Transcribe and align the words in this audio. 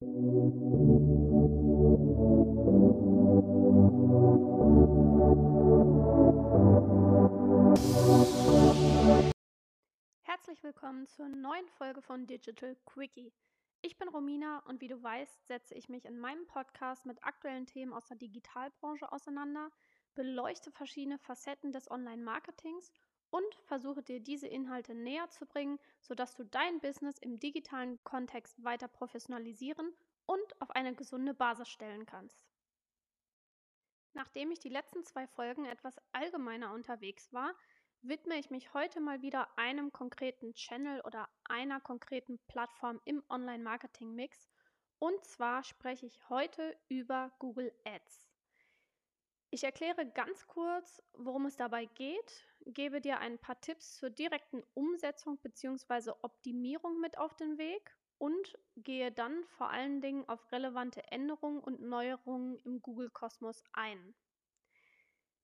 Herzlich 0.00 0.12
willkommen 10.62 11.08
zur 11.08 11.28
neuen 11.28 11.66
Folge 11.70 12.00
von 12.00 12.28
Digital 12.28 12.76
Quickie. 12.86 13.32
Ich 13.82 13.98
bin 13.98 14.08
Romina 14.08 14.62
und 14.66 14.80
wie 14.80 14.86
du 14.86 15.02
weißt, 15.02 15.48
setze 15.48 15.74
ich 15.74 15.88
mich 15.88 16.04
in 16.04 16.20
meinem 16.20 16.46
Podcast 16.46 17.04
mit 17.04 17.24
aktuellen 17.24 17.66
Themen 17.66 17.92
aus 17.92 18.06
der 18.06 18.18
Digitalbranche 18.18 19.10
auseinander, 19.10 19.72
beleuchte 20.14 20.70
verschiedene 20.70 21.18
Facetten 21.18 21.72
des 21.72 21.90
Online-Marketings 21.90 22.92
und 23.30 23.54
versuche 23.66 24.02
dir 24.02 24.20
diese 24.20 24.46
Inhalte 24.46 24.94
näher 24.94 25.28
zu 25.30 25.46
bringen, 25.46 25.78
sodass 26.00 26.34
du 26.34 26.44
dein 26.44 26.80
Business 26.80 27.18
im 27.18 27.38
digitalen 27.38 28.02
Kontext 28.04 28.62
weiter 28.62 28.88
professionalisieren 28.88 29.94
und 30.26 30.60
auf 30.60 30.70
eine 30.70 30.94
gesunde 30.94 31.34
Basis 31.34 31.68
stellen 31.68 32.06
kannst. 32.06 32.44
Nachdem 34.14 34.50
ich 34.50 34.58
die 34.58 34.68
letzten 34.68 35.04
zwei 35.04 35.26
Folgen 35.26 35.64
etwas 35.64 35.96
allgemeiner 36.12 36.72
unterwegs 36.72 37.32
war, 37.32 37.54
widme 38.02 38.36
ich 38.36 38.50
mich 38.50 38.72
heute 38.74 39.00
mal 39.00 39.22
wieder 39.22 39.58
einem 39.58 39.92
konkreten 39.92 40.54
Channel 40.54 41.00
oder 41.02 41.28
einer 41.44 41.80
konkreten 41.80 42.38
Plattform 42.46 43.00
im 43.04 43.22
Online-Marketing-Mix. 43.28 44.48
Und 44.98 45.24
zwar 45.24 45.62
spreche 45.64 46.06
ich 46.06 46.28
heute 46.28 46.76
über 46.88 47.32
Google 47.38 47.72
Ads. 47.84 48.27
Ich 49.50 49.64
erkläre 49.64 50.04
ganz 50.06 50.46
kurz, 50.46 51.02
worum 51.14 51.46
es 51.46 51.56
dabei 51.56 51.86
geht, 51.86 52.44
gebe 52.66 53.00
dir 53.00 53.18
ein 53.18 53.38
paar 53.38 53.58
Tipps 53.60 53.96
zur 53.96 54.10
direkten 54.10 54.62
Umsetzung 54.74 55.38
bzw. 55.38 56.12
Optimierung 56.20 57.00
mit 57.00 57.16
auf 57.16 57.34
den 57.34 57.56
Weg 57.56 57.96
und 58.18 58.58
gehe 58.76 59.10
dann 59.10 59.44
vor 59.44 59.70
allen 59.70 60.02
Dingen 60.02 60.28
auf 60.28 60.52
relevante 60.52 61.02
Änderungen 61.10 61.60
und 61.60 61.80
Neuerungen 61.80 62.58
im 62.58 62.82
Google-Kosmos 62.82 63.64
ein. 63.72 64.14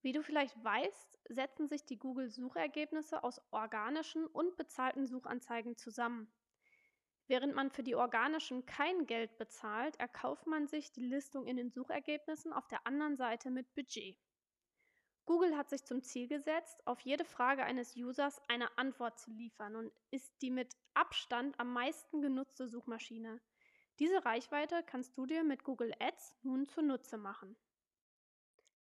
Wie 0.03 0.13
du 0.13 0.23
vielleicht 0.23 0.63
weißt, 0.63 1.19
setzen 1.31 1.67
sich 1.67 1.87
die 1.87 1.99
Google-Suchergebnisse 1.99 3.25
aus 3.25 3.41
organischen 3.53 4.27
und 4.27 4.55
bezahlten 4.57 5.07
Suchanzeigen 5.07 5.79
zusammen. 5.79 6.31
Während 7.27 7.55
man 7.55 7.71
für 7.71 7.83
die 7.83 7.95
organischen 7.95 8.67
kein 8.67 9.07
Geld 9.07 9.39
bezahlt, 9.39 9.99
erkauft 9.99 10.47
man 10.47 10.67
sich 10.67 10.93
die 10.93 11.07
Listung 11.07 11.47
in 11.47 11.57
den 11.57 11.71
Suchergebnissen 11.71 12.53
auf 12.53 12.69
der 12.69 12.87
anderen 12.87 13.17
Seite 13.17 13.51
mit 13.51 13.75
Budget. 13.75 14.19
Google 15.25 15.57
hat 15.57 15.71
sich 15.71 15.85
zum 15.85 16.03
Ziel 16.03 16.29
gesetzt, 16.29 16.87
auf 16.87 17.01
jede 17.01 17.25
Frage 17.25 17.65
eines 17.65 17.97
Users 17.97 18.43
eine 18.49 18.77
Antwort 18.77 19.19
zu 19.19 19.31
liefern 19.31 19.75
und 19.75 19.91
ist 20.11 20.43
die 20.43 20.51
mit 20.51 20.77
Abstand 20.93 21.59
am 21.59 21.73
meisten 21.73 22.21
genutzte 22.21 22.69
Suchmaschine. 22.69 23.41
Diese 23.99 24.23
Reichweite 24.27 24.83
kannst 24.83 25.17
du 25.17 25.25
dir 25.25 25.43
mit 25.43 25.65
Google 25.65 25.95
Ads 26.01 26.37
nun 26.43 26.67
zunutze 26.67 27.17
machen. 27.17 27.57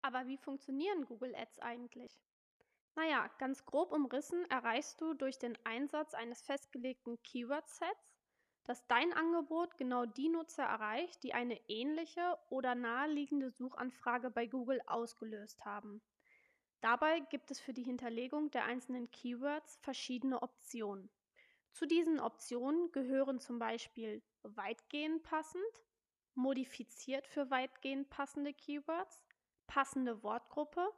Aber 0.02 0.28
wie 0.28 0.38
funktionieren 0.38 1.05
Google 1.05 1.33
Ads 1.33 1.59
eigentlich? 1.59 2.20
Naja, 2.95 3.30
ganz 3.38 3.66
grob 3.66 3.94
umrissen 3.94 4.44
erreichst 4.50 5.00
du 5.00 5.14
durch 5.14 5.38
den 5.38 5.58
Einsatz 5.66 6.14
eines 6.14 6.42
festgelegten 6.42 7.22
Keyword-Sets 7.23 8.17
dass 8.68 8.86
dein 8.88 9.14
Angebot 9.14 9.78
genau 9.78 10.06
die 10.06 10.28
Nutzer 10.28 10.64
erreicht, 10.64 11.23
die 11.23 11.34
eine 11.34 11.58
ähnliche 11.70 12.38
oder 12.50 12.76
naheliegende 12.76 13.50
Suchanfrage 13.50 14.30
bei 14.30 14.46
Google 14.46 14.82
ausgelöst 14.86 15.64
haben. 15.64 16.02
Dabei 16.82 17.22
gibt 17.22 17.50
es 17.50 17.62
für 17.62 17.73
die 17.73 17.84
Hinterlegung 17.84 18.52
der 18.52 18.66
einzelnen 18.66 19.10
Keywords 19.10 19.78
verschiedene 19.82 20.42
Optionen. 20.42 21.10
Zu 21.72 21.86
diesen 21.86 22.20
Optionen 22.20 22.92
gehören 22.92 23.40
zum 23.40 23.58
Beispiel 23.58 24.22
weitgehend 24.44 25.23
passend, 25.23 25.64
modifiziert 26.36 27.26
für 27.26 27.50
weitgehend 27.50 28.10
passende 28.10 28.54
Keywords, 28.54 29.23
passende 29.66 30.23
Wortgruppe 30.23 30.90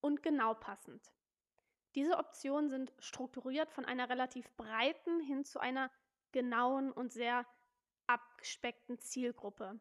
und 0.00 0.22
genau 0.22 0.54
passend. 0.54 1.12
Diese 1.96 2.18
Optionen 2.18 2.70
sind 2.70 2.92
strukturiert 3.00 3.72
von 3.72 3.84
einer 3.84 4.08
relativ 4.08 4.48
breiten 4.56 5.18
hin 5.20 5.44
zu 5.44 5.58
einer 5.58 5.90
genauen 6.36 6.92
und 6.92 7.14
sehr 7.14 7.46
abgespeckten 8.06 8.98
Zielgruppe. 8.98 9.80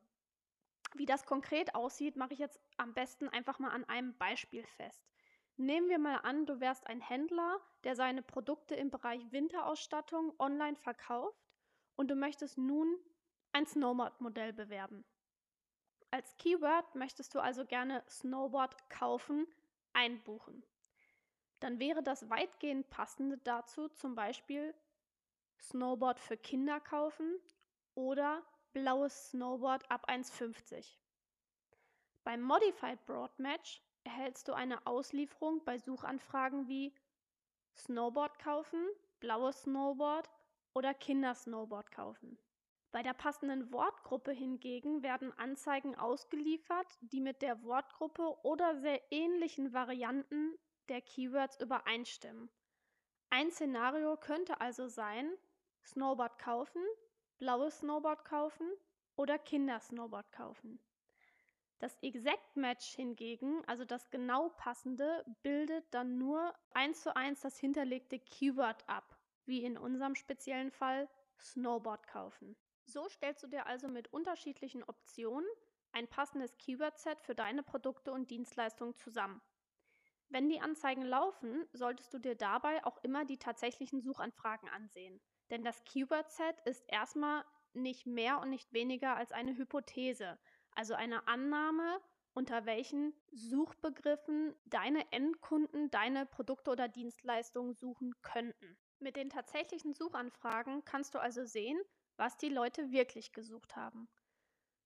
Wie 0.94 1.06
das 1.06 1.26
konkret 1.26 1.76
aussieht, 1.76 2.16
mache 2.16 2.32
ich 2.32 2.40
jetzt 2.40 2.62
am 2.78 2.94
besten 2.94 3.28
einfach 3.28 3.60
mal 3.60 3.72
an 3.72 3.84
einem 3.90 4.18
Beispiel 4.18 4.66
fest. 4.78 5.06
Nehmen 5.58 5.90
wir 5.90 6.00
mal 6.00 6.16
an, 6.20 6.46
du 6.46 6.62
wärst 6.62 6.88
ein 6.88 7.02
Händler, 7.02 7.60
der 7.84 7.98
seine 7.98 8.22
Produkte 8.22 8.74
im 8.74 8.90
Bereich 8.90 9.34
Winterausstattung 9.34 10.34
online 10.40 10.78
verkauft 10.78 11.38
und 11.98 12.10
du 12.10 12.16
möchtest 12.16 12.58
nun 12.58 12.96
ein 13.52 13.66
Snowboard-Modell 13.66 14.54
bewerben. 14.54 15.04
Als 16.10 16.38
Keyword 16.38 16.96
möchtest 16.96 17.36
du 17.36 17.42
also 17.42 17.66
gerne 17.66 18.02
Snowboard 18.08 18.90
kaufen, 18.90 19.46
einbuchen. 19.92 20.64
Dann 21.60 21.82
wäre 21.82 22.02
das 22.02 22.30
weitgehend 22.30 22.90
passende 22.90 23.40
dazu 23.40 23.90
zum 23.90 24.16
Beispiel 24.16 24.74
Snowboard 25.70 26.20
für 26.20 26.38
Kinder 26.38 26.80
kaufen 26.80 27.40
oder 27.96 28.44
blaues 28.74 29.30
Snowboard 29.30 29.90
ab 29.90 30.10
1,50. 30.10 30.96
Beim 32.24 32.42
Modified 32.42 33.06
Broad 33.06 33.38
Match 33.40 33.82
erhältst 34.04 34.48
du 34.48 34.54
eine 34.54 34.86
Auslieferung 34.86 35.64
bei 35.64 35.78
Suchanfragen 35.78 36.68
wie 36.68 36.94
Snowboard 37.76 38.40
kaufen, 38.40 38.86
blaues 39.20 39.64
Snowboard 39.64 40.30
oder 40.74 40.94
Kindersnowboard 40.94 41.92
kaufen. 41.92 42.38
Bei 42.92 43.04
der 43.04 43.14
passenden 43.14 43.74
Wortgruppe 43.74 44.32
hingegen 44.32 45.04
werden 45.04 45.38
Anzeigen 45.38 45.96
ausgeliefert, 45.96 46.88
die 47.02 47.20
mit 47.20 47.42
der 47.42 47.62
Wortgruppe 47.64 48.38
oder 48.44 48.76
sehr 48.78 49.02
ähnlichen 49.12 49.74
Varianten 49.74 50.58
der 50.88 51.02
Keywords 51.02 51.60
übereinstimmen. 51.60 52.50
Ein 53.30 53.52
Szenario 53.52 54.16
könnte 54.16 54.62
also 54.62 54.88
sein, 54.88 55.30
Snowboard 55.86 56.40
kaufen, 56.40 56.82
blaues 57.38 57.80
Snowboard 57.80 58.26
kaufen 58.26 58.70
oder 59.16 59.38
Kindersnowboard 59.38 60.32
kaufen. 60.32 60.80
Das 61.80 61.98
Exact 62.02 62.56
Match 62.56 62.96
hingegen, 62.96 63.64
also 63.68 63.86
das 63.86 64.10
genau 64.10 64.50
passende, 64.50 65.26
bildet 65.44 65.86
dann 65.94 66.18
nur 66.18 66.54
eins 66.72 67.02
zu 67.02 67.16
eins 67.16 67.42
das 67.42 67.58
hinterlegte 67.58 68.18
Keyword 68.20 68.88
ab, 68.88 69.20
wie 69.46 69.64
in 69.64 69.78
unserem 69.78 70.16
speziellen 70.16 70.72
Fall 70.72 71.10
Snowboard 71.40 72.08
kaufen. 72.08 72.56
So 72.86 73.10
stellst 73.10 73.44
du 73.44 73.48
dir 73.48 73.66
also 73.66 73.88
mit 73.88 74.12
unterschiedlichen 74.14 74.84
Optionen 74.84 75.48
ein 75.92 76.08
passendes 76.08 76.58
Keyword-Set 76.58 77.22
für 77.22 77.36
deine 77.36 77.64
Produkte 77.64 78.12
und 78.12 78.30
Dienstleistungen 78.30 78.96
zusammen. 78.96 79.42
Wenn 80.30 80.50
die 80.50 80.62
Anzeigen 80.62 81.04
laufen, 81.04 81.68
solltest 81.74 82.14
du 82.14 82.20
dir 82.20 82.36
dabei 82.36 82.84
auch 82.86 82.98
immer 83.04 83.26
die 83.26 83.38
tatsächlichen 83.38 84.02
Suchanfragen 84.02 84.70
ansehen. 84.70 85.22
Denn 85.50 85.64
das 85.64 85.84
Keyword-Set 85.84 86.62
ist 86.66 86.84
erstmal 86.88 87.44
nicht 87.74 88.06
mehr 88.06 88.40
und 88.40 88.50
nicht 88.50 88.72
weniger 88.74 89.16
als 89.16 89.32
eine 89.32 89.56
Hypothese, 89.58 90.40
also 90.72 90.94
eine 90.94 91.28
Annahme, 91.28 92.02
unter 92.34 92.66
welchen 92.66 93.14
Suchbegriffen 93.32 94.56
deine 94.66 95.12
Endkunden 95.12 95.90
deine 95.92 96.26
Produkte 96.26 96.72
oder 96.72 96.88
Dienstleistungen 96.88 97.74
suchen 97.74 98.14
könnten. 98.22 98.78
Mit 99.00 99.16
den 99.16 99.30
tatsächlichen 99.30 99.94
Suchanfragen 99.94 100.84
kannst 100.84 101.16
du 101.16 101.20
also 101.20 101.46
sehen, 101.46 101.80
was 102.18 102.38
die 102.38 102.50
Leute 102.50 102.92
wirklich 102.92 103.32
gesucht 103.32 103.76
haben. 103.76 104.10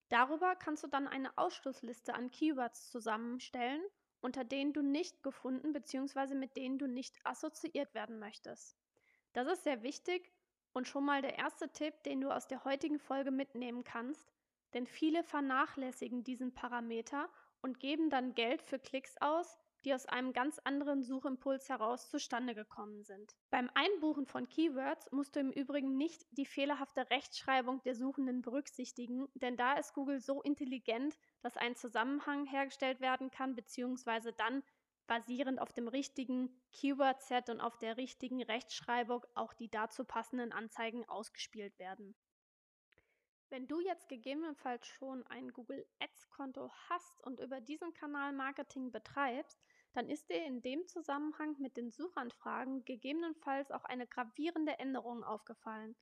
Darüber 0.09 0.55
kannst 0.55 0.83
du 0.83 0.87
dann 0.87 1.07
eine 1.07 1.37
Ausschlussliste 1.37 2.13
an 2.13 2.31
Keywords 2.31 2.89
zusammenstellen, 2.89 3.81
unter 4.21 4.43
denen 4.43 4.73
du 4.73 4.81
nicht 4.81 5.23
gefunden 5.23 5.71
bzw. 5.71 6.35
mit 6.35 6.55
denen 6.55 6.77
du 6.79 6.87
nicht 6.87 7.17
assoziiert 7.23 7.93
werden 7.93 8.19
möchtest. 8.19 8.75
Das 9.33 9.47
ist 9.47 9.63
sehr 9.63 9.83
wichtig, 9.83 10.33
und 10.73 10.87
schon 10.87 11.05
mal 11.05 11.21
der 11.21 11.37
erste 11.37 11.69
Tipp, 11.69 12.03
den 12.03 12.21
du 12.21 12.29
aus 12.29 12.47
der 12.47 12.63
heutigen 12.63 12.99
Folge 12.99 13.31
mitnehmen 13.31 13.83
kannst, 13.83 14.31
denn 14.73 14.87
viele 14.87 15.23
vernachlässigen 15.23 16.23
diesen 16.23 16.53
Parameter 16.53 17.29
und 17.61 17.79
geben 17.79 18.09
dann 18.09 18.35
Geld 18.35 18.61
für 18.61 18.79
Klicks 18.79 19.15
aus, 19.19 19.57
die 19.85 19.93
aus 19.93 20.05
einem 20.05 20.33
ganz 20.33 20.59
anderen 20.59 21.03
Suchimpuls 21.03 21.69
heraus 21.69 22.09
zustande 22.09 22.53
gekommen 22.53 23.03
sind. 23.03 23.35
Beim 23.49 23.69
Einbuchen 23.73 24.25
von 24.25 24.49
Keywords 24.49 25.09
musst 25.11 25.35
du 25.35 25.39
im 25.39 25.51
Übrigen 25.51 25.95
nicht 25.95 26.25
die 26.31 26.45
fehlerhafte 26.45 27.09
Rechtschreibung 27.09 27.81
der 27.83 27.95
Suchenden 27.95 28.41
berücksichtigen, 28.41 29.27
denn 29.35 29.55
da 29.55 29.73
ist 29.73 29.93
Google 29.93 30.19
so 30.19 30.41
intelligent, 30.41 31.17
dass 31.41 31.55
ein 31.55 31.75
Zusammenhang 31.75 32.45
hergestellt 32.45 32.99
werden 32.99 33.31
kann, 33.31 33.55
beziehungsweise 33.55 34.33
dann 34.33 34.63
basierend 35.09 35.59
auf 35.59 35.73
dem 35.73 35.87
richtigen 35.87 36.55
Keyword-Set 36.71 37.49
und 37.49 37.59
auf 37.59 37.77
der 37.79 37.97
richtigen 37.97 38.43
Rechtschreibung 38.43 39.25
auch 39.33 39.53
die 39.55 39.69
dazu 39.69 40.05
passenden 40.05 40.51
Anzeigen 40.51 41.03
ausgespielt 41.09 41.77
werden. 41.79 42.15
Wenn 43.49 43.67
du 43.67 43.79
jetzt 43.79 44.07
gegebenenfalls 44.07 44.85
schon 44.85 45.25
ein 45.25 45.51
Google 45.51 45.83
Ads-Konto 45.99 46.69
hast 46.87 47.19
und 47.21 47.39
über 47.39 47.59
diesen 47.59 47.91
Kanal 47.95 48.33
Marketing 48.33 48.91
betreibst, 48.91 49.59
dann 49.93 50.07
ist 50.07 50.29
dir 50.29 50.45
in 50.45 50.61
dem 50.61 50.87
Zusammenhang 50.87 51.55
mit 51.59 51.75
den 51.75 51.89
Suchanfragen 51.89 52.85
gegebenenfalls 52.85 53.71
auch 53.71 53.85
eine 53.85 54.05
gravierende 54.05 54.77
Änderung 54.77 55.23
aufgefallen. 55.23 55.95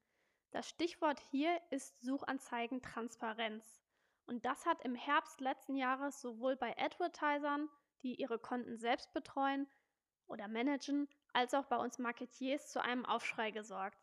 Das 0.52 0.68
Stichwort 0.68 1.22
hier 1.32 1.58
ist 1.70 2.02
Suchanzeigen-Transparenz. 2.02 3.82
Und 4.26 4.44
das 4.44 4.66
hat 4.66 4.84
im 4.84 4.96
Herbst 4.96 5.40
letzten 5.40 5.78
Jahres 5.78 6.20
sowohl 6.20 6.58
bei 6.58 6.78
Advertisern, 6.78 7.70
die 8.04 8.16
ihre 8.16 8.40
Konten 8.40 8.78
selbst 8.78 9.14
betreuen 9.14 9.68
oder 10.28 10.48
managen, 10.48 11.08
als 11.34 11.54
auch 11.54 11.66
bei 11.66 11.78
uns 11.78 12.00
Marketiers 12.00 12.70
zu 12.72 12.82
einem 12.82 13.06
Aufschrei 13.06 13.52
gesorgt. 13.52 13.98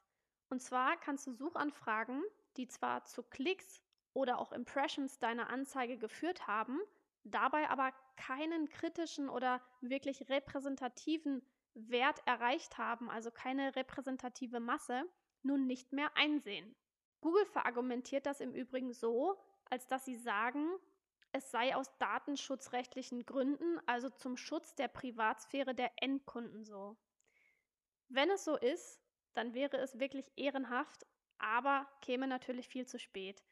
Und 0.48 0.60
zwar 0.60 0.96
kannst 0.98 1.26
du 1.26 1.32
Suchanfragen, 1.32 2.22
die 2.56 2.68
zwar 2.68 3.04
zu 3.04 3.22
Klicks 3.22 3.82
oder 4.12 4.38
auch 4.38 4.52
Impressions 4.52 5.18
deiner 5.18 5.50
Anzeige 5.50 5.98
geführt 5.98 6.46
haben, 6.46 6.78
dabei 7.24 7.68
aber 7.68 7.92
keinen 8.16 8.68
kritischen 8.68 9.28
oder 9.28 9.60
wirklich 9.80 10.28
repräsentativen 10.28 11.42
Wert 11.74 12.20
erreicht 12.26 12.78
haben, 12.78 13.10
also 13.10 13.30
keine 13.30 13.74
repräsentative 13.74 14.60
Masse, 14.60 15.04
nun 15.42 15.66
nicht 15.66 15.92
mehr 15.92 16.16
einsehen. 16.16 16.74
Google 17.20 17.46
verargumentiert 17.46 18.26
das 18.26 18.40
im 18.40 18.54
Übrigen 18.54 18.92
so, 18.92 19.36
als 19.70 19.86
dass 19.86 20.04
sie 20.04 20.16
sagen, 20.16 20.68
es 21.34 21.50
sei 21.50 21.74
aus 21.74 21.90
datenschutzrechtlichen 21.98 23.26
Gründen, 23.26 23.80
also 23.86 24.08
zum 24.08 24.36
Schutz 24.36 24.76
der 24.76 24.86
Privatsphäre 24.86 25.74
der 25.74 25.90
Endkunden 25.96 26.64
so. 26.64 26.96
Wenn 28.08 28.30
es 28.30 28.44
so 28.44 28.56
ist, 28.56 29.02
dann 29.32 29.52
wäre 29.52 29.78
es 29.78 29.98
wirklich 29.98 30.30
ehrenhaft, 30.36 31.04
aber 31.38 31.88
käme 32.02 32.28
natürlich 32.28 32.68
viel 32.68 32.86
zu 32.86 33.00
spät. 33.00 33.42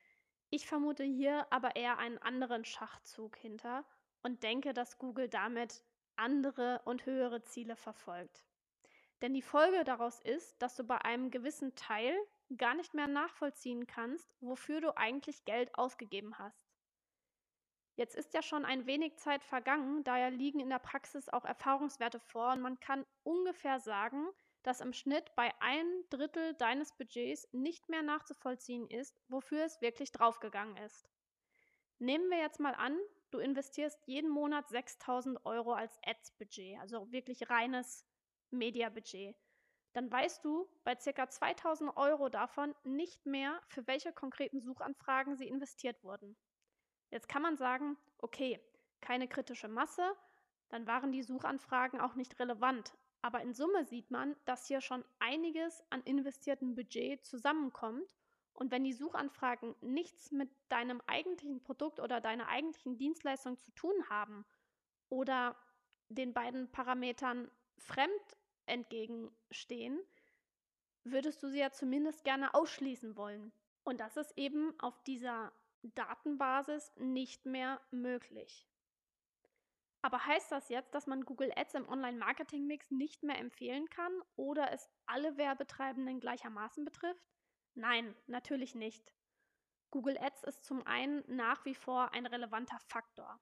Ich 0.49 0.69
vermute 0.69 1.02
hier 1.02 1.44
aber 1.50 1.75
eher 1.75 1.99
einen 1.99 2.19
anderen 2.19 2.64
Schachzug 2.64 3.37
hinter 3.37 3.85
und 4.23 4.44
denke, 4.44 4.75
dass 4.75 4.99
Google 4.99 5.28
damit 5.28 5.82
andere 6.14 6.82
und 6.85 7.05
höhere 7.05 7.43
Ziele 7.43 7.75
verfolgt. 7.75 8.44
Denn 9.23 9.35
die 9.35 9.43
Folge 9.43 9.82
daraus 9.82 10.20
ist, 10.20 10.62
dass 10.62 10.76
du 10.76 10.85
bei 10.85 10.99
einem 10.99 11.32
gewissen 11.32 11.75
Teil 11.75 12.17
gar 12.56 12.75
nicht 12.75 12.94
mehr 12.94 13.08
nachvollziehen 13.08 13.88
kannst, 13.88 14.37
wofür 14.40 14.81
du 14.81 14.96
eigentlich 14.96 15.44
Geld 15.44 15.75
ausgegeben 15.76 16.38
hast. 16.38 16.62
Jetzt 18.02 18.16
ist 18.16 18.34
ja 18.34 18.43
schon 18.43 18.64
ein 18.64 18.87
wenig 18.87 19.16
Zeit 19.19 19.44
vergangen, 19.44 20.02
daher 20.02 20.32
liegen 20.32 20.58
in 20.58 20.70
der 20.70 20.81
Praxis 20.81 21.28
auch 21.28 21.44
Erfahrungswerte 21.44 22.19
vor 22.19 22.50
und 22.50 22.60
man 22.60 22.81
kann 22.81 23.06
ungefähr 23.22 23.78
sagen, 23.78 24.26
dass 24.64 24.81
im 24.81 24.93
Schnitt 24.93 25.32
bei 25.37 25.52
ein 25.60 25.87
Drittel 26.10 26.54
deines 26.54 26.90
Budgets 26.96 27.46
nicht 27.52 27.88
mehr 27.88 28.02
nachzuvollziehen 28.02 28.88
ist, 28.90 29.16
wofür 29.28 29.64
es 29.64 29.81
wirklich 29.81 30.10
draufgegangen 30.10 30.76
ist. 30.78 31.08
Nehmen 32.00 32.28
wir 32.28 32.38
jetzt 32.38 32.58
mal 32.58 32.75
an, 32.75 32.99
du 33.31 33.38
investierst 33.38 34.04
jeden 34.08 34.31
Monat 34.31 34.69
6000 34.69 35.46
Euro 35.46 35.72
als 35.72 35.96
Ads-Budget, 36.04 36.81
also 36.81 37.12
wirklich 37.12 37.50
reines 37.50 38.04
Media-Budget. 38.50 39.37
Dann 39.93 40.10
weißt 40.10 40.44
du 40.44 40.69
bei 40.82 40.96
ca. 40.96 41.31
2000 41.31 41.96
Euro 41.96 42.31
davon 42.31 42.75
nicht 42.82 43.25
mehr, 43.26 43.62
für 43.69 43.87
welche 43.87 44.12
konkreten 44.12 44.60
Suchanfragen 44.60 45.37
sie 45.37 45.46
investiert 45.46 46.02
wurden. 46.02 46.37
Jetzt 47.12 47.29
kann 47.29 47.43
man 47.43 47.59
sagen, 47.59 47.99
okay, 48.19 48.59
keine 49.03 49.29
kritische 49.29 49.69
Masse, 49.69 50.17
dann 50.70 50.87
waren 50.87 51.12
die 51.12 51.23
Suchanfragen 51.23 52.00
auch 52.00 52.14
nicht 52.14 52.41
relevant, 52.41 52.97
aber 53.20 53.43
in 53.43 53.53
Summe 53.53 53.85
sieht 53.85 54.11
man, 54.11 54.35
dass 54.47 54.67
hier 54.67 54.81
schon 54.81 55.05
einiges 55.19 55.85
an 55.91 56.03
investiertem 56.05 56.75
Budget 56.75 57.23
zusammenkommt. 57.25 58.17
Und 58.55 58.70
wenn 58.70 58.82
die 58.82 58.94
Suchanfragen 58.94 59.75
nichts 59.82 60.32
mit 60.32 60.50
deinem 60.70 61.03
eigentlichen 61.06 61.62
Produkt 61.62 62.00
oder 62.00 62.23
deiner 62.23 62.49
eigentlichen 62.49 62.97
Dienstleistung 62.97 63.59
zu 63.59 63.73
tun 63.73 64.09
haben 64.09 64.47
oder 65.11 65.55
den 66.09 66.32
beiden 66.32 66.73
Parametern 66.73 67.50
fremd 67.76 68.38
entgegenstehen, 68.64 70.00
würdest 71.05 71.43
du 71.43 71.49
sie 71.49 71.59
ja 71.59 71.70
zumindest 71.73 72.25
gerne 72.25 72.55
ausschließen 72.55 73.17
wollen. 73.17 73.53
Und 73.85 74.00
das 74.00 74.17
ist 74.17 74.32
eben 74.38 74.79
auf 74.81 74.99
dieser 75.03 75.53
Datenbasis 75.82 76.93
nicht 76.96 77.46
mehr 77.46 77.81
möglich. 77.90 78.69
Aber 80.02 80.26
heißt 80.26 80.50
das 80.50 80.69
jetzt, 80.69 80.94
dass 80.94 81.06
man 81.06 81.25
Google 81.25 81.52
Ads 81.55 81.75
im 81.75 81.88
Online-Marketing-Mix 81.88 82.90
nicht 82.90 83.23
mehr 83.23 83.38
empfehlen 83.38 83.88
kann 83.88 84.12
oder 84.34 84.73
es 84.73 84.90
alle 85.06 85.37
Werbetreibenden 85.37 86.19
gleichermaßen 86.19 86.84
betrifft? 86.84 87.31
Nein, 87.75 88.14
natürlich 88.26 88.75
nicht. 88.75 89.14
Google 89.90 90.19
Ads 90.19 90.43
ist 90.44 90.64
zum 90.64 90.84
einen 90.87 91.23
nach 91.29 91.64
wie 91.64 91.75
vor 91.75 92.12
ein 92.12 92.26
relevanter 92.26 92.78
Faktor. 92.88 93.40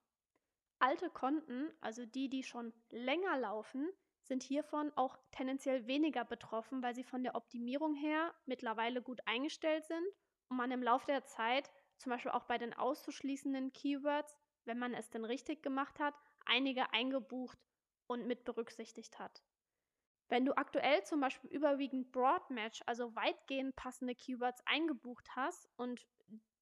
Alte 0.80 1.08
Konten, 1.10 1.70
also 1.80 2.04
die, 2.04 2.28
die 2.28 2.42
schon 2.42 2.72
länger 2.90 3.38
laufen, 3.38 3.88
sind 4.22 4.42
hiervon 4.42 4.92
auch 4.96 5.16
tendenziell 5.30 5.86
weniger 5.86 6.24
betroffen, 6.24 6.82
weil 6.82 6.94
sie 6.94 7.04
von 7.04 7.22
der 7.22 7.34
Optimierung 7.34 7.94
her 7.94 8.34
mittlerweile 8.46 9.02
gut 9.02 9.20
eingestellt 9.26 9.84
sind 9.86 10.06
und 10.48 10.56
man 10.56 10.70
im 10.70 10.82
Laufe 10.82 11.06
der 11.06 11.24
Zeit, 11.24 11.70
zum 12.00 12.10
Beispiel 12.10 12.32
auch 12.32 12.44
bei 12.44 12.58
den 12.58 12.74
auszuschließenden 12.74 13.72
Keywords, 13.72 14.36
wenn 14.64 14.78
man 14.78 14.94
es 14.94 15.10
denn 15.10 15.24
richtig 15.24 15.62
gemacht 15.62 16.00
hat, 16.00 16.14
einige 16.46 16.92
eingebucht 16.92 17.58
und 18.06 18.26
mit 18.26 18.44
berücksichtigt 18.44 19.18
hat. 19.18 19.42
Wenn 20.28 20.44
du 20.44 20.56
aktuell 20.56 21.02
zum 21.04 21.20
Beispiel 21.20 21.50
überwiegend 21.50 22.12
Broadmatch, 22.12 22.82
also 22.86 23.14
weitgehend 23.16 23.76
passende 23.76 24.14
Keywords 24.14 24.62
eingebucht 24.64 25.28
hast 25.34 25.68
und 25.76 26.06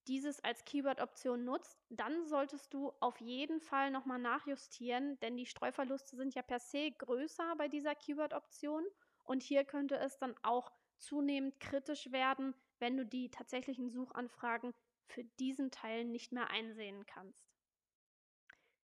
dieses 0.09 0.43
als 0.43 0.65
Keyword-Option 0.65 1.45
nutzt, 1.45 1.79
dann 1.91 2.25
solltest 2.25 2.73
du 2.73 2.93
auf 3.01 3.21
jeden 3.21 3.61
Fall 3.61 3.91
nochmal 3.91 4.19
nachjustieren, 4.19 5.21
denn 5.21 5.37
die 5.37 5.45
Streuverluste 5.45 6.17
sind 6.17 6.35
ja 6.35 6.43
per 6.43 6.61
se 6.61 6.91
größer 6.93 7.55
bei 7.57 7.69
dieser 7.69 7.95
Keyword-Option 7.95 8.85
und 9.25 9.43
hier 9.43 9.65
könnte 9.65 9.99
es 9.99 10.17
dann 10.17 10.35
auch 10.43 10.73
zunehmend 10.97 11.61
kritisch 11.61 12.11
werden, 12.11 12.55
wenn 12.79 12.97
du 12.97 13.05
die 13.05 13.31
tatsächlichen 13.31 13.91
Suchanfragen 13.91 14.73
für 15.09 15.25
diesen 15.25 15.71
Teil 15.71 16.05
nicht 16.05 16.33
mehr 16.33 16.51
einsehen 16.51 17.07
kannst. 17.07 17.49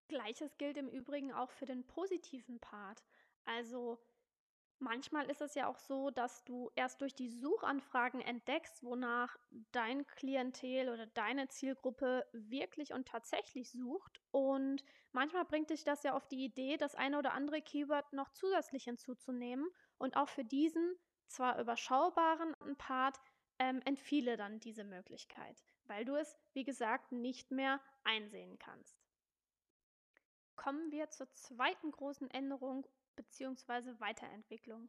Gleiches 0.08 0.58
gilt 0.58 0.76
im 0.76 0.88
Übrigen 0.88 1.32
auch 1.32 1.50
für 1.50 1.66
den 1.66 1.86
positiven 1.86 2.60
Part. 2.60 3.04
Also 3.44 3.98
manchmal 4.78 5.30
ist 5.30 5.40
es 5.40 5.54
ja 5.54 5.66
auch 5.66 5.78
so, 5.78 6.10
dass 6.10 6.44
du 6.44 6.70
erst 6.74 7.00
durch 7.00 7.14
die 7.14 7.28
Suchanfragen 7.28 8.20
entdeckst, 8.20 8.82
wonach 8.82 9.36
dein 9.72 10.06
Klientel 10.06 10.90
oder 10.90 11.06
deine 11.06 11.48
Zielgruppe 11.48 12.26
wirklich 12.32 12.92
und 12.92 13.08
tatsächlich 13.08 13.70
sucht. 13.70 14.20
Und 14.30 14.84
manchmal 15.12 15.44
bringt 15.44 15.70
dich 15.70 15.84
das 15.84 16.02
ja 16.02 16.14
auf 16.14 16.26
die 16.26 16.44
Idee, 16.44 16.76
das 16.76 16.94
eine 16.94 17.18
oder 17.18 17.32
andere 17.32 17.62
Keyword 17.62 18.12
noch 18.12 18.30
zusätzlich 18.30 18.84
hinzuzunehmen. 18.84 19.66
Und 19.98 20.16
auch 20.16 20.28
für 20.28 20.44
diesen 20.44 20.96
zwar 21.26 21.58
überschaubaren 21.58 22.54
Part 22.76 23.20
ähm, 23.58 23.80
entfiele 23.84 24.36
dann 24.36 24.60
diese 24.60 24.84
Möglichkeit, 24.84 25.64
weil 25.86 26.04
du 26.04 26.16
es, 26.16 26.36
wie 26.52 26.64
gesagt, 26.64 27.12
nicht 27.12 27.50
mehr 27.50 27.80
einsehen 28.04 28.58
kannst 28.58 29.04
kommen 30.56 30.90
wir 30.90 31.10
zur 31.10 31.30
zweiten 31.32 31.90
großen 31.90 32.30
Änderung 32.30 32.86
bzw. 33.16 33.98
Weiterentwicklung. 33.98 34.88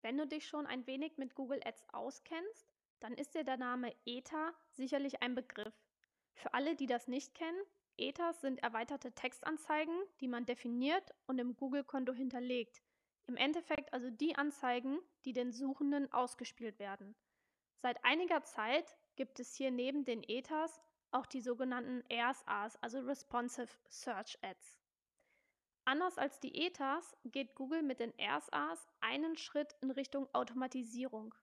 Wenn 0.00 0.16
du 0.16 0.26
dich 0.26 0.46
schon 0.46 0.66
ein 0.66 0.86
wenig 0.86 1.16
mit 1.16 1.34
Google 1.34 1.60
Ads 1.64 1.84
auskennst, 1.92 2.72
dann 3.00 3.14
ist 3.14 3.34
dir 3.34 3.44
der 3.44 3.56
Name 3.56 3.94
ETA 4.04 4.52
sicherlich 4.70 5.22
ein 5.22 5.34
Begriff. 5.34 5.74
Für 6.34 6.54
alle, 6.54 6.76
die 6.76 6.86
das 6.86 7.08
nicht 7.08 7.34
kennen, 7.34 7.60
ETAs 7.98 8.40
sind 8.40 8.62
erweiterte 8.62 9.12
Textanzeigen, 9.12 9.94
die 10.20 10.28
man 10.28 10.46
definiert 10.46 11.14
und 11.26 11.38
im 11.38 11.56
Google-Konto 11.56 12.12
hinterlegt. 12.12 12.82
Im 13.26 13.36
Endeffekt 13.36 13.92
also 13.92 14.10
die 14.10 14.34
Anzeigen, 14.36 14.98
die 15.24 15.32
den 15.32 15.52
Suchenden 15.52 16.12
ausgespielt 16.12 16.78
werden. 16.78 17.14
Seit 17.76 18.02
einiger 18.04 18.42
Zeit 18.44 18.96
gibt 19.16 19.40
es 19.40 19.54
hier 19.54 19.70
neben 19.70 20.04
den 20.04 20.22
ETAs 20.22 20.80
auch 21.10 21.26
die 21.26 21.40
sogenannten 21.40 22.02
RSAs, 22.10 22.76
also 22.82 23.00
Responsive 23.00 23.68
Search 23.88 24.38
Ads. 24.42 24.78
Anders 25.84 26.16
als 26.16 26.40
die 26.40 26.66
ETAs 26.66 27.16
geht 27.24 27.54
Google 27.54 27.82
mit 27.82 28.00
den 28.00 28.12
RSAs 28.20 28.88
einen 29.00 29.36
Schritt 29.36 29.74
in 29.80 29.90
Richtung 29.90 30.32
Automatisierung. 30.32 31.34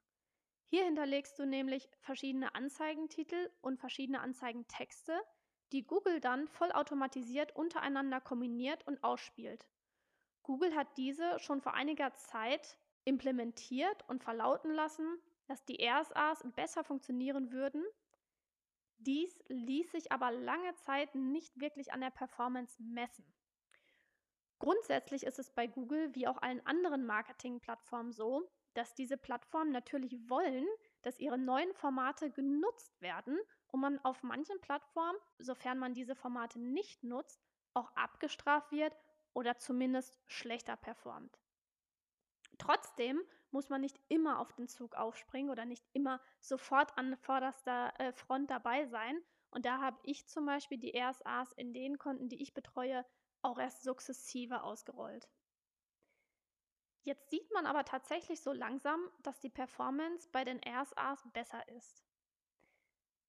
Hier 0.67 0.85
hinterlegst 0.85 1.37
du 1.37 1.45
nämlich 1.45 1.89
verschiedene 1.99 2.55
Anzeigentitel 2.55 3.51
und 3.61 3.79
verschiedene 3.79 4.21
Anzeigentexte, 4.21 5.19
die 5.71 5.85
Google 5.85 6.19
dann 6.19 6.47
vollautomatisiert 6.47 7.55
untereinander 7.55 8.21
kombiniert 8.21 8.87
und 8.87 9.03
ausspielt. 9.03 9.67
Google 10.43 10.75
hat 10.75 10.87
diese 10.97 11.39
schon 11.39 11.61
vor 11.61 11.73
einiger 11.73 12.13
Zeit 12.15 12.77
implementiert 13.03 14.07
und 14.07 14.23
verlauten 14.23 14.71
lassen, 14.71 15.19
dass 15.49 15.65
die 15.65 15.83
RSAs 15.83 16.45
besser 16.55 16.83
funktionieren 16.83 17.51
würden. 17.51 17.83
Dies 18.99 19.43
ließ 19.47 19.91
sich 19.91 20.11
aber 20.11 20.31
lange 20.31 20.75
Zeit 20.75 21.15
nicht 21.15 21.59
wirklich 21.59 21.91
an 21.91 22.01
der 22.01 22.11
Performance 22.11 22.81
messen. 22.81 23.25
Grundsätzlich 24.59 25.23
ist 25.23 25.39
es 25.39 25.49
bei 25.49 25.65
Google 25.65 26.13
wie 26.13 26.27
auch 26.27 26.39
allen 26.43 26.63
anderen 26.67 27.03
Marketingplattformen 27.05 28.11
so, 28.11 28.47
dass 28.75 28.93
diese 28.93 29.17
Plattformen 29.17 29.71
natürlich 29.71 30.29
wollen, 30.29 30.67
dass 31.01 31.17
ihre 31.17 31.39
neuen 31.39 31.73
Formate 31.73 32.29
genutzt 32.29 33.01
werden 33.01 33.39
und 33.69 33.79
man 33.79 33.97
auf 34.05 34.21
manchen 34.21 34.61
Plattformen, 34.61 35.17
sofern 35.39 35.79
man 35.79 35.95
diese 35.95 36.13
Formate 36.13 36.59
nicht 36.59 37.03
nutzt, 37.03 37.41
auch 37.73 37.91
abgestraft 37.95 38.71
wird 38.71 38.95
oder 39.33 39.57
zumindest 39.57 40.19
schlechter 40.27 40.75
performt. 40.75 41.39
Trotzdem 42.59 43.19
muss 43.51 43.69
man 43.69 43.81
nicht 43.81 43.99
immer 44.09 44.39
auf 44.39 44.53
den 44.53 44.67
Zug 44.67 44.93
aufspringen 44.93 45.49
oder 45.49 45.65
nicht 45.65 45.83
immer 45.93 46.21
sofort 46.39 46.95
an 46.97 47.17
vorderster 47.17 47.93
äh, 47.99 48.13
Front 48.13 48.51
dabei 48.51 48.85
sein. 48.85 49.19
Und 49.49 49.65
da 49.65 49.79
habe 49.79 49.97
ich 50.03 50.27
zum 50.27 50.45
Beispiel 50.45 50.77
die 50.77 50.95
RSAs 50.95 51.53
in 51.53 51.73
den 51.73 51.97
Konten, 51.97 52.29
die 52.29 52.41
ich 52.41 52.53
betreue, 52.53 53.03
auch 53.41 53.57
erst 53.57 53.83
sukzessive 53.83 54.61
ausgerollt. 54.61 55.27
Jetzt 57.01 57.31
sieht 57.31 57.51
man 57.51 57.65
aber 57.65 57.85
tatsächlich 57.85 58.41
so 58.41 58.51
langsam, 58.51 58.99
dass 59.23 59.39
die 59.39 59.49
Performance 59.49 60.29
bei 60.31 60.43
den 60.43 60.61
RSAs 60.63 61.23
besser 61.33 61.67
ist. 61.69 62.03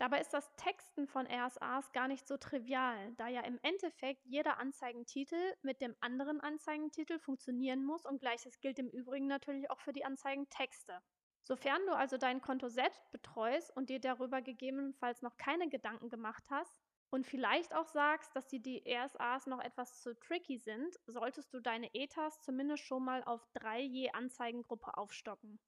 Dabei 0.00 0.23
ist 0.23 0.33
das 0.33 0.50
Texten 0.57 1.07
von 1.07 1.26
RSAs 1.26 1.92
gar 1.92 2.09
nicht 2.09 2.26
so 2.26 2.38
trivial, 2.38 3.12
da 3.16 3.28
ja 3.28 3.42
im 3.42 3.59
Endeffekt 3.61 4.25
jeder 4.25 4.57
Anzeigentitel 4.57 5.37
mit 5.61 5.83
dem 5.83 5.95
anderen 6.00 6.40
Anzeigentitel 6.40 7.19
funktionieren 7.19 7.85
muss 7.85 8.07
und 8.07 8.19
gleiches 8.19 8.61
gilt 8.61 8.78
im 8.78 8.88
Übrigen 8.88 9.26
natürlich 9.26 9.71
auch 9.71 9.78
für 9.78 9.92
die 9.92 10.07
Anzeigentexte. 10.07 11.02
Sofern 11.42 11.85
du 11.85 11.95
also 11.95 12.16
dein 12.16 12.40
Konto 12.40 12.71
selbst 12.71 13.11
betreust 13.11 13.76
und 13.76 13.90
dir 13.90 14.00
darüber 14.00 14.40
gegebenenfalls 14.40 15.21
noch 15.21 15.37
keine 15.37 15.69
Gedanken 15.69 16.09
gemacht 16.09 16.45
hast 16.49 16.75
und 17.11 17.26
vielleicht 17.26 17.75
auch 17.75 17.88
sagst, 17.88 18.35
dass 18.35 18.49
dir 18.49 18.61
die 18.61 18.83
RSAs 18.88 19.49
noch 19.49 19.61
etwas 19.61 20.00
zu 20.00 20.19
tricky 20.19 20.57
sind, 20.57 20.99
solltest 21.09 21.52
du 21.52 21.61
deine 21.61 21.92
ETAs 21.92 22.40
zumindest 22.40 22.85
schon 22.85 23.04
mal 23.04 23.23
auf 23.25 23.47
drei 23.52 23.80
je 23.83 24.11
Anzeigengruppe 24.12 24.97
aufstocken. 24.97 25.61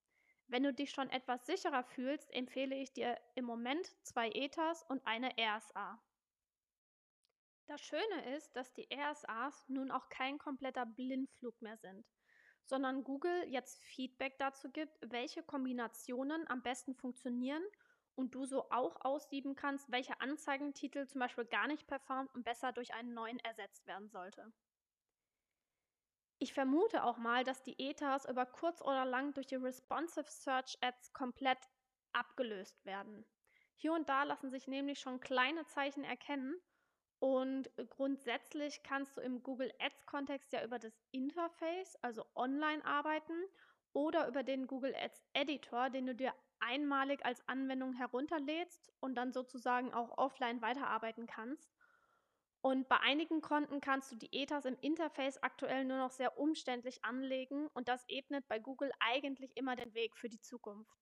Wenn 0.53 0.65
du 0.65 0.75
dich 0.75 0.91
schon 0.91 1.09
etwas 1.09 1.47
sicherer 1.47 1.83
fühlst, 1.83 2.31
empfehle 2.31 2.75
ich 2.75 2.93
dir 2.93 3.19
im 3.37 3.47
Moment 3.47 3.91
zwei 4.03 4.29
ETAs 4.29 4.83
und 4.83 5.01
eine 5.07 5.31
RSA. 5.41 5.99
Das 7.69 7.81
Schöne 7.81 8.37
ist, 8.37 8.55
dass 8.55 8.71
die 8.75 8.87
RSAs 8.93 9.67
nun 9.71 9.91
auch 9.91 10.11
kein 10.11 10.37
kompletter 10.37 10.85
Blindflug 10.85 11.63
mehr 11.63 11.79
sind, 11.79 12.05
sondern 12.67 13.03
Google 13.03 13.49
jetzt 13.49 13.83
Feedback 13.83 14.39
dazu 14.39 14.71
gibt, 14.71 14.93
welche 15.01 15.43
Kombinationen 15.43 16.47
am 16.49 16.61
besten 16.61 16.95
funktionieren 16.95 17.65
und 18.15 18.35
du 18.35 18.45
so 18.45 18.71
auch 18.71 19.01
aussieben 19.07 19.57
kannst, 19.57 19.91
welcher 19.91 20.21
Anzeigentitel 20.21 21.07
zum 21.07 21.21
Beispiel 21.21 21.47
gar 21.47 21.67
nicht 21.67 21.87
performt 21.87 22.35
und 22.35 22.45
besser 22.45 22.73
durch 22.73 22.93
einen 22.93 23.15
neuen 23.15 23.39
ersetzt 23.39 23.87
werden 23.87 24.11
sollte. 24.11 24.53
Ich 26.43 26.55
vermute 26.55 27.05
auch 27.05 27.19
mal, 27.19 27.45
dass 27.45 27.63
die 27.63 27.79
ETAs 27.79 28.29
über 28.29 28.45
kurz 28.47 28.83
oder 28.83 29.05
lang 29.05 29.33
durch 29.33 29.47
die 29.47 29.55
Responsive 29.55 30.29
Search 30.29 30.77
Ads 30.81 31.13
komplett 31.13 31.69
abgelöst 32.13 32.85
werden. 32.85 33.25
Hier 33.77 33.93
und 33.93 34.09
da 34.09 34.25
lassen 34.25 34.51
sich 34.51 34.67
nämlich 34.67 34.99
schon 34.99 35.21
kleine 35.21 35.65
Zeichen 35.67 36.03
erkennen 36.03 36.61
und 37.21 37.71
grundsätzlich 37.91 38.83
kannst 38.83 39.17
du 39.17 39.21
im 39.21 39.45
Google 39.45 39.73
Ads 39.79 40.05
Kontext 40.05 40.53
ja 40.53 40.65
über 40.65 40.81
das 40.81 41.01
Interface, 41.13 41.95
also 42.03 42.27
online 42.35 42.85
arbeiten 42.85 43.41
oder 43.93 44.27
über 44.27 44.43
den 44.43 44.67
Google 44.67 44.97
Ads 44.97 45.23
Editor, 45.35 45.91
den 45.91 46.07
du 46.07 46.15
dir 46.17 46.35
einmalig 46.59 47.25
als 47.25 47.47
Anwendung 47.47 47.93
herunterlädst 47.93 48.93
und 48.99 49.15
dann 49.15 49.33
sozusagen 49.33 49.95
auch 49.95 50.19
offline 50.19 50.61
weiterarbeiten 50.61 51.29
kannst. 51.29 51.71
Und 52.63 52.89
bei 52.89 52.99
einigen 53.01 53.41
Konten 53.41 53.81
kannst 53.81 54.13
du 54.13 54.17
die 54.17 54.33
ETAs 54.33 54.65
im 54.67 54.79
Interface 54.81 55.43
aktuell 55.43 55.85
nur 55.85 55.99
noch 55.99 56.13
sehr 56.13 56.39
umständlich 56.39 57.05
anlegen 57.05 57.67
und 57.75 57.89
das 57.89 58.05
ebnet 58.09 58.47
bei 58.49 58.61
Google 58.61 58.93
eigentlich 59.01 59.57
immer 59.57 59.75
den 59.75 59.95
Weg 59.95 60.17
für 60.17 60.29
die 60.29 60.41
Zukunft. 60.41 60.97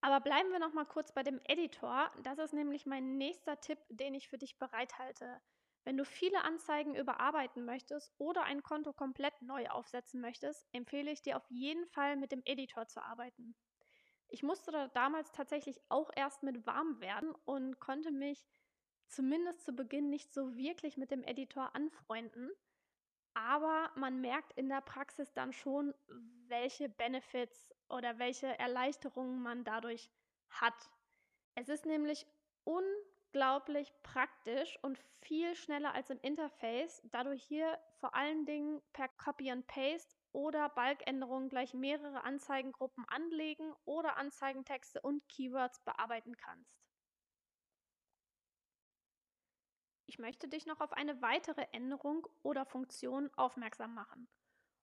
Aber 0.00 0.20
bleiben 0.20 0.52
wir 0.52 0.60
noch 0.60 0.72
mal 0.72 0.86
kurz 0.86 1.12
bei 1.12 1.24
dem 1.24 1.40
Editor. 1.44 2.12
Das 2.22 2.38
ist 2.38 2.52
nämlich 2.52 2.86
mein 2.86 3.18
nächster 3.18 3.60
Tipp, 3.60 3.80
den 3.88 4.14
ich 4.14 4.28
für 4.28 4.38
dich 4.38 4.56
bereithalte. 4.56 5.40
Wenn 5.82 5.96
du 5.96 6.04
viele 6.04 6.44
Anzeigen 6.44 6.94
überarbeiten 6.94 7.64
möchtest 7.64 8.12
oder 8.18 8.44
ein 8.44 8.62
Konto 8.62 8.92
komplett 8.92 9.42
neu 9.42 9.68
aufsetzen 9.70 10.20
möchtest, 10.20 10.68
empfehle 10.72 11.10
ich 11.10 11.22
dir 11.22 11.36
auf 11.36 11.50
jeden 11.50 11.86
Fall 11.86 12.16
mit 12.16 12.30
dem 12.30 12.42
Editor 12.44 12.86
zu 12.86 13.02
arbeiten. 13.02 13.56
Ich 14.28 14.42
musste 14.44 14.70
da 14.70 14.88
damals 14.88 15.32
tatsächlich 15.32 15.80
auch 15.88 16.10
erst 16.14 16.42
mit 16.42 16.66
warm 16.66 17.00
werden 17.00 17.34
und 17.44 17.80
konnte 17.80 18.12
mich 18.12 18.44
zumindest 19.08 19.64
zu 19.64 19.72
Beginn 19.72 20.10
nicht 20.10 20.32
so 20.32 20.56
wirklich 20.56 20.96
mit 20.96 21.10
dem 21.10 21.24
Editor 21.24 21.74
anfreunden. 21.74 22.50
Aber 23.34 23.90
man 23.94 24.20
merkt 24.20 24.52
in 24.54 24.68
der 24.68 24.80
Praxis 24.80 25.32
dann 25.32 25.52
schon, 25.52 25.94
welche 26.48 26.88
Benefits 26.88 27.72
oder 27.88 28.18
welche 28.18 28.58
Erleichterungen 28.58 29.42
man 29.42 29.64
dadurch 29.64 30.10
hat. 30.50 30.90
Es 31.54 31.68
ist 31.68 31.86
nämlich 31.86 32.26
unglaublich 32.64 33.92
praktisch 34.02 34.78
und 34.82 34.98
viel 35.20 35.54
schneller 35.54 35.94
als 35.94 36.10
im 36.10 36.20
Interface, 36.20 37.02
da 37.10 37.24
du 37.24 37.32
hier 37.32 37.78
vor 38.00 38.14
allen 38.14 38.44
Dingen 38.46 38.82
per 38.92 39.08
Copy 39.08 39.50
and 39.50 39.66
Paste 39.66 40.16
oder 40.32 40.68
Balkänderungen 40.68 41.48
gleich 41.48 41.74
mehrere 41.74 42.24
Anzeigengruppen 42.24 43.04
anlegen 43.08 43.72
oder 43.84 44.16
Anzeigentexte 44.16 45.00
und 45.00 45.28
Keywords 45.28 45.80
bearbeiten 45.84 46.36
kannst. 46.36 46.87
Ich 50.08 50.18
möchte 50.18 50.48
dich 50.48 50.64
noch 50.64 50.80
auf 50.80 50.94
eine 50.94 51.20
weitere 51.20 51.66
Änderung 51.72 52.26
oder 52.42 52.64
Funktion 52.64 53.30
aufmerksam 53.36 53.92
machen. 53.94 54.26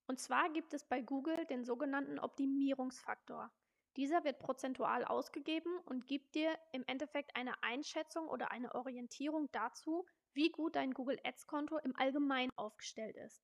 Und 0.06 0.20
zwar 0.20 0.52
gibt 0.52 0.72
es 0.76 0.86
bei 0.86 1.02
Google 1.02 1.48
den 1.48 1.66
sogenannten 1.66 2.20
Optimierungsfaktor. 2.20 3.52
Dieser 3.98 4.24
wird 4.24 4.38
prozentual 4.38 5.04
ausgegeben 5.04 5.80
und 5.86 6.06
gibt 6.06 6.36
dir 6.36 6.56
im 6.74 6.84
Endeffekt 6.86 7.36
eine 7.36 7.64
Einschätzung 7.64 8.28
oder 8.28 8.52
eine 8.52 8.76
Orientierung 8.76 9.50
dazu, 9.52 10.06
wie 10.34 10.52
gut 10.52 10.76
dein 10.76 10.94
Google 10.94 11.20
Ads-Konto 11.24 11.80
im 11.80 11.96
Allgemeinen 11.96 12.52
aufgestellt 12.56 13.16
ist. 13.16 13.44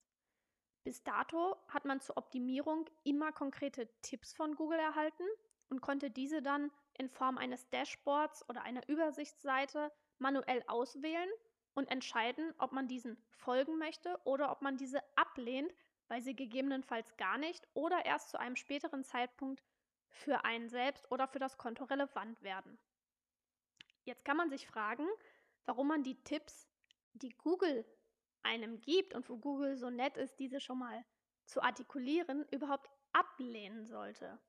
Bis 0.84 1.04
dato 1.04 1.56
hat 1.68 1.86
man 1.86 2.00
zur 2.00 2.18
Optimierung 2.18 2.88
immer 3.04 3.32
konkrete 3.32 3.90
Tipps 4.04 4.34
von 4.34 4.54
Google 4.54 4.78
erhalten 4.80 5.26
und 5.70 5.82
konnte 5.82 6.12
diese 6.12 6.44
dann 6.44 6.70
in 6.94 7.10
Form 7.10 7.40
eines 7.40 7.68
Dashboards 7.70 8.48
oder 8.50 8.62
einer 8.62 8.88
Übersichtsseite 8.88 9.92
manuell 10.20 10.64
auswählen 10.68 11.30
und 11.74 11.90
entscheiden, 11.90 12.54
ob 12.58 12.72
man 12.72 12.88
diesen 12.88 13.18
folgen 13.32 13.78
möchte 13.78 14.20
oder 14.24 14.52
ob 14.52 14.62
man 14.62 14.78
diese 14.78 15.02
ablehnt, 15.16 15.74
weil 16.08 16.22
sie 16.22 16.36
gegebenenfalls 16.36 17.16
gar 17.18 17.38
nicht 17.38 17.68
oder 17.74 18.06
erst 18.06 18.30
zu 18.30 18.40
einem 18.40 18.56
späteren 18.56 19.04
Zeitpunkt 19.04 19.64
für 20.10 20.44
einen 20.44 20.70
selbst 20.70 21.10
oder 21.10 21.28
für 21.28 21.40
das 21.40 21.58
Konto 21.58 21.86
relevant 21.86 22.42
werden. 22.42 22.78
Jetzt 24.04 24.26
kann 24.26 24.38
man 24.38 24.50
sich 24.50 24.68
fragen, 24.68 25.08
warum 25.66 25.88
man 25.88 26.04
die 26.04 26.22
Tipps, 26.24 26.68
die 27.14 27.36
Google 27.38 27.86
einem 28.44 28.82
gibt 28.82 29.14
und 29.14 29.30
wo 29.30 29.38
Google 29.38 29.78
so 29.78 29.90
nett 29.90 30.18
ist, 30.18 30.40
diese 30.40 30.60
schon 30.60 30.80
mal 30.80 31.06
zu 31.46 31.62
artikulieren, 31.62 32.46
überhaupt 32.50 32.90
ablehnen 33.14 33.86
sollte. 33.86 34.40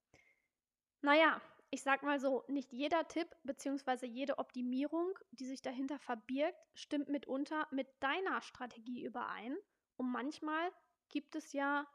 Naja, 1.01 1.41
ich 1.73 1.83
sag 1.83 2.03
mal 2.03 2.21
so, 2.21 2.45
nicht 2.49 2.71
jeder 2.71 3.09
Tipp 3.09 3.35
bzw. 3.45 4.05
jede 4.07 4.37
Optimierung, 4.37 5.19
die 5.31 5.47
sich 5.47 5.63
dahinter 5.63 5.99
verbirgt, 5.99 6.59
stimmt 6.75 7.09
mitunter 7.09 7.67
mit 7.71 7.89
deiner 8.01 8.43
Strategie 8.43 9.03
überein. 9.03 9.57
Und 9.97 10.13
manchmal 10.13 10.71
gibt 11.09 11.35
es 11.35 11.55
ja, 11.55 11.89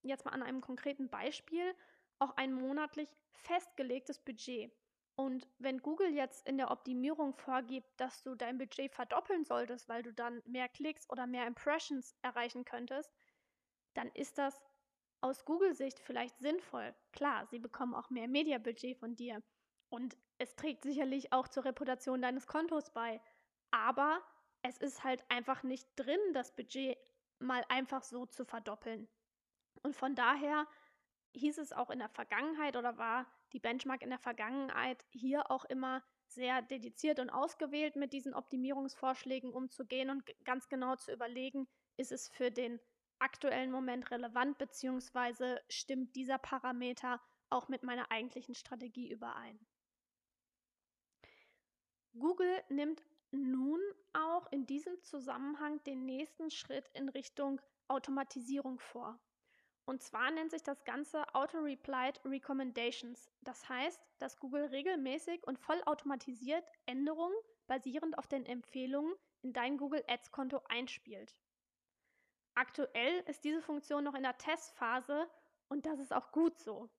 jetzt 0.00 0.24
mal 0.24 0.30
an 0.30 0.42
einem 0.42 0.62
konkreten 0.62 1.10
Beispiel, 1.10 1.74
auch 2.20 2.34
ein 2.38 2.54
monatlich 2.54 3.10
festgelegtes 3.34 4.18
Budget. 4.18 4.72
Und 5.14 5.46
wenn 5.58 5.82
Google 5.82 6.14
jetzt 6.14 6.48
in 6.48 6.56
der 6.56 6.70
Optimierung 6.70 7.34
vorgibt, 7.34 8.00
dass 8.00 8.22
du 8.22 8.34
dein 8.34 8.56
Budget 8.56 8.94
verdoppeln 8.94 9.44
solltest, 9.44 9.90
weil 9.90 10.02
du 10.02 10.14
dann 10.14 10.40
mehr 10.46 10.70
Klicks 10.70 11.06
oder 11.10 11.26
mehr 11.26 11.46
Impressions 11.46 12.16
erreichen 12.22 12.64
könntest, 12.64 13.12
dann 13.92 14.08
ist 14.14 14.38
das 14.38 14.58
aus 15.22 15.44
Google-Sicht 15.44 15.98
vielleicht 16.00 16.38
sinnvoll. 16.38 16.94
Klar, 17.12 17.46
sie 17.46 17.58
bekommen 17.58 17.94
auch 17.94 18.10
mehr 18.10 18.28
Mediabudget 18.28 18.98
von 18.98 19.16
dir 19.16 19.42
und 19.88 20.16
es 20.38 20.56
trägt 20.56 20.82
sicherlich 20.82 21.32
auch 21.32 21.48
zur 21.48 21.64
Reputation 21.64 22.22
deines 22.22 22.46
Kontos 22.46 22.90
bei. 22.90 23.20
Aber 23.70 24.20
es 24.62 24.78
ist 24.78 25.04
halt 25.04 25.24
einfach 25.30 25.62
nicht 25.62 25.88
drin, 25.96 26.20
das 26.32 26.54
Budget 26.54 26.98
mal 27.38 27.64
einfach 27.68 28.02
so 28.02 28.26
zu 28.26 28.44
verdoppeln. 28.44 29.08
Und 29.82 29.96
von 29.96 30.14
daher 30.14 30.66
hieß 31.34 31.58
es 31.58 31.72
auch 31.72 31.90
in 31.90 31.98
der 31.98 32.08
Vergangenheit 32.08 32.76
oder 32.76 32.98
war 32.98 33.26
die 33.52 33.60
Benchmark 33.60 34.02
in 34.02 34.10
der 34.10 34.18
Vergangenheit 34.18 35.04
hier 35.10 35.50
auch 35.50 35.64
immer 35.64 36.02
sehr 36.26 36.62
dediziert 36.62 37.18
und 37.18 37.30
ausgewählt 37.30 37.96
mit 37.96 38.12
diesen 38.12 38.34
Optimierungsvorschlägen 38.34 39.52
umzugehen 39.52 40.10
und 40.10 40.24
ganz 40.44 40.68
genau 40.68 40.96
zu 40.96 41.12
überlegen, 41.12 41.68
ist 41.96 42.12
es 42.12 42.28
für 42.28 42.50
den 42.50 42.80
aktuellen 43.22 43.70
Moment 43.70 44.10
relevant, 44.10 44.58
beziehungsweise 44.58 45.60
stimmt 45.68 46.14
dieser 46.16 46.38
Parameter 46.38 47.20
auch 47.50 47.68
mit 47.68 47.82
meiner 47.82 48.10
eigentlichen 48.10 48.54
Strategie 48.54 49.10
überein. 49.10 49.58
Google 52.14 52.62
nimmt 52.68 53.02
nun 53.30 53.80
auch 54.12 54.50
in 54.52 54.66
diesem 54.66 55.00
Zusammenhang 55.02 55.82
den 55.84 56.04
nächsten 56.04 56.50
Schritt 56.50 56.90
in 56.92 57.08
Richtung 57.08 57.60
Automatisierung 57.88 58.78
vor. 58.78 59.18
Und 59.84 60.02
zwar 60.02 60.30
nennt 60.30 60.50
sich 60.50 60.62
das 60.62 60.84
Ganze 60.84 61.22
Auto-Replied 61.34 62.20
Recommendations. 62.24 63.30
Das 63.40 63.68
heißt, 63.68 64.00
dass 64.18 64.38
Google 64.38 64.66
regelmäßig 64.66 65.44
und 65.46 65.58
vollautomatisiert 65.58 66.64
Änderungen 66.86 67.34
basierend 67.66 68.16
auf 68.18 68.26
den 68.26 68.46
Empfehlungen 68.46 69.14
in 69.42 69.52
dein 69.52 69.76
Google 69.78 70.04
Ads-Konto 70.06 70.60
einspielt. 70.68 71.34
Aktuell 72.54 73.20
ist 73.26 73.44
diese 73.44 73.62
Funktion 73.62 74.04
noch 74.04 74.14
in 74.14 74.22
der 74.22 74.38
Testphase 74.38 75.28
Und 75.68 75.86
das 75.86 76.00
ist 76.00 76.12
auch 76.12 76.32
gut 76.32 76.58
so. 76.58 76.90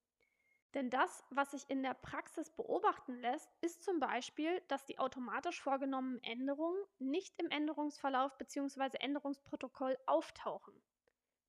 Denn 0.74 0.90
das, 0.90 1.24
was 1.30 1.52
sich 1.52 1.70
in 1.70 1.84
der 1.84 1.94
Praxis 1.94 2.50
beobachten 2.52 3.16
lässt, 3.20 3.50
ist 3.62 3.84
zum 3.84 4.00
Beispiel, 4.00 4.62
dass 4.68 4.86
die 4.86 4.98
automatisch 4.98 5.62
vorgenommenen 5.62 6.24
Änderungen 6.24 6.84
nicht 6.98 7.40
im 7.40 7.50
Änderungsverlauf 7.52 8.36
bzw. 8.38 8.98
Änderungsprotokoll 9.00 9.98
auftauchen. 10.08 10.74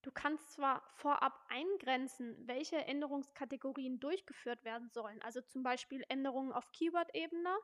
Du 0.03 0.13
kannst 0.13 0.53
zwar 0.53 0.83
vorab 0.97 1.33
eingrenzen, 1.49 2.37
welche 2.47 2.77
Änderungskategorien 2.77 4.01
durchgeführt 4.01 4.63
werden 4.63 4.91
sollen, 4.91 5.23
also 5.23 5.41
zum 5.41 5.63
Beispiel 5.63 6.05
Änderungen 6.09 6.53
auf 6.53 6.71
Keyword-Ebene, 6.73 7.57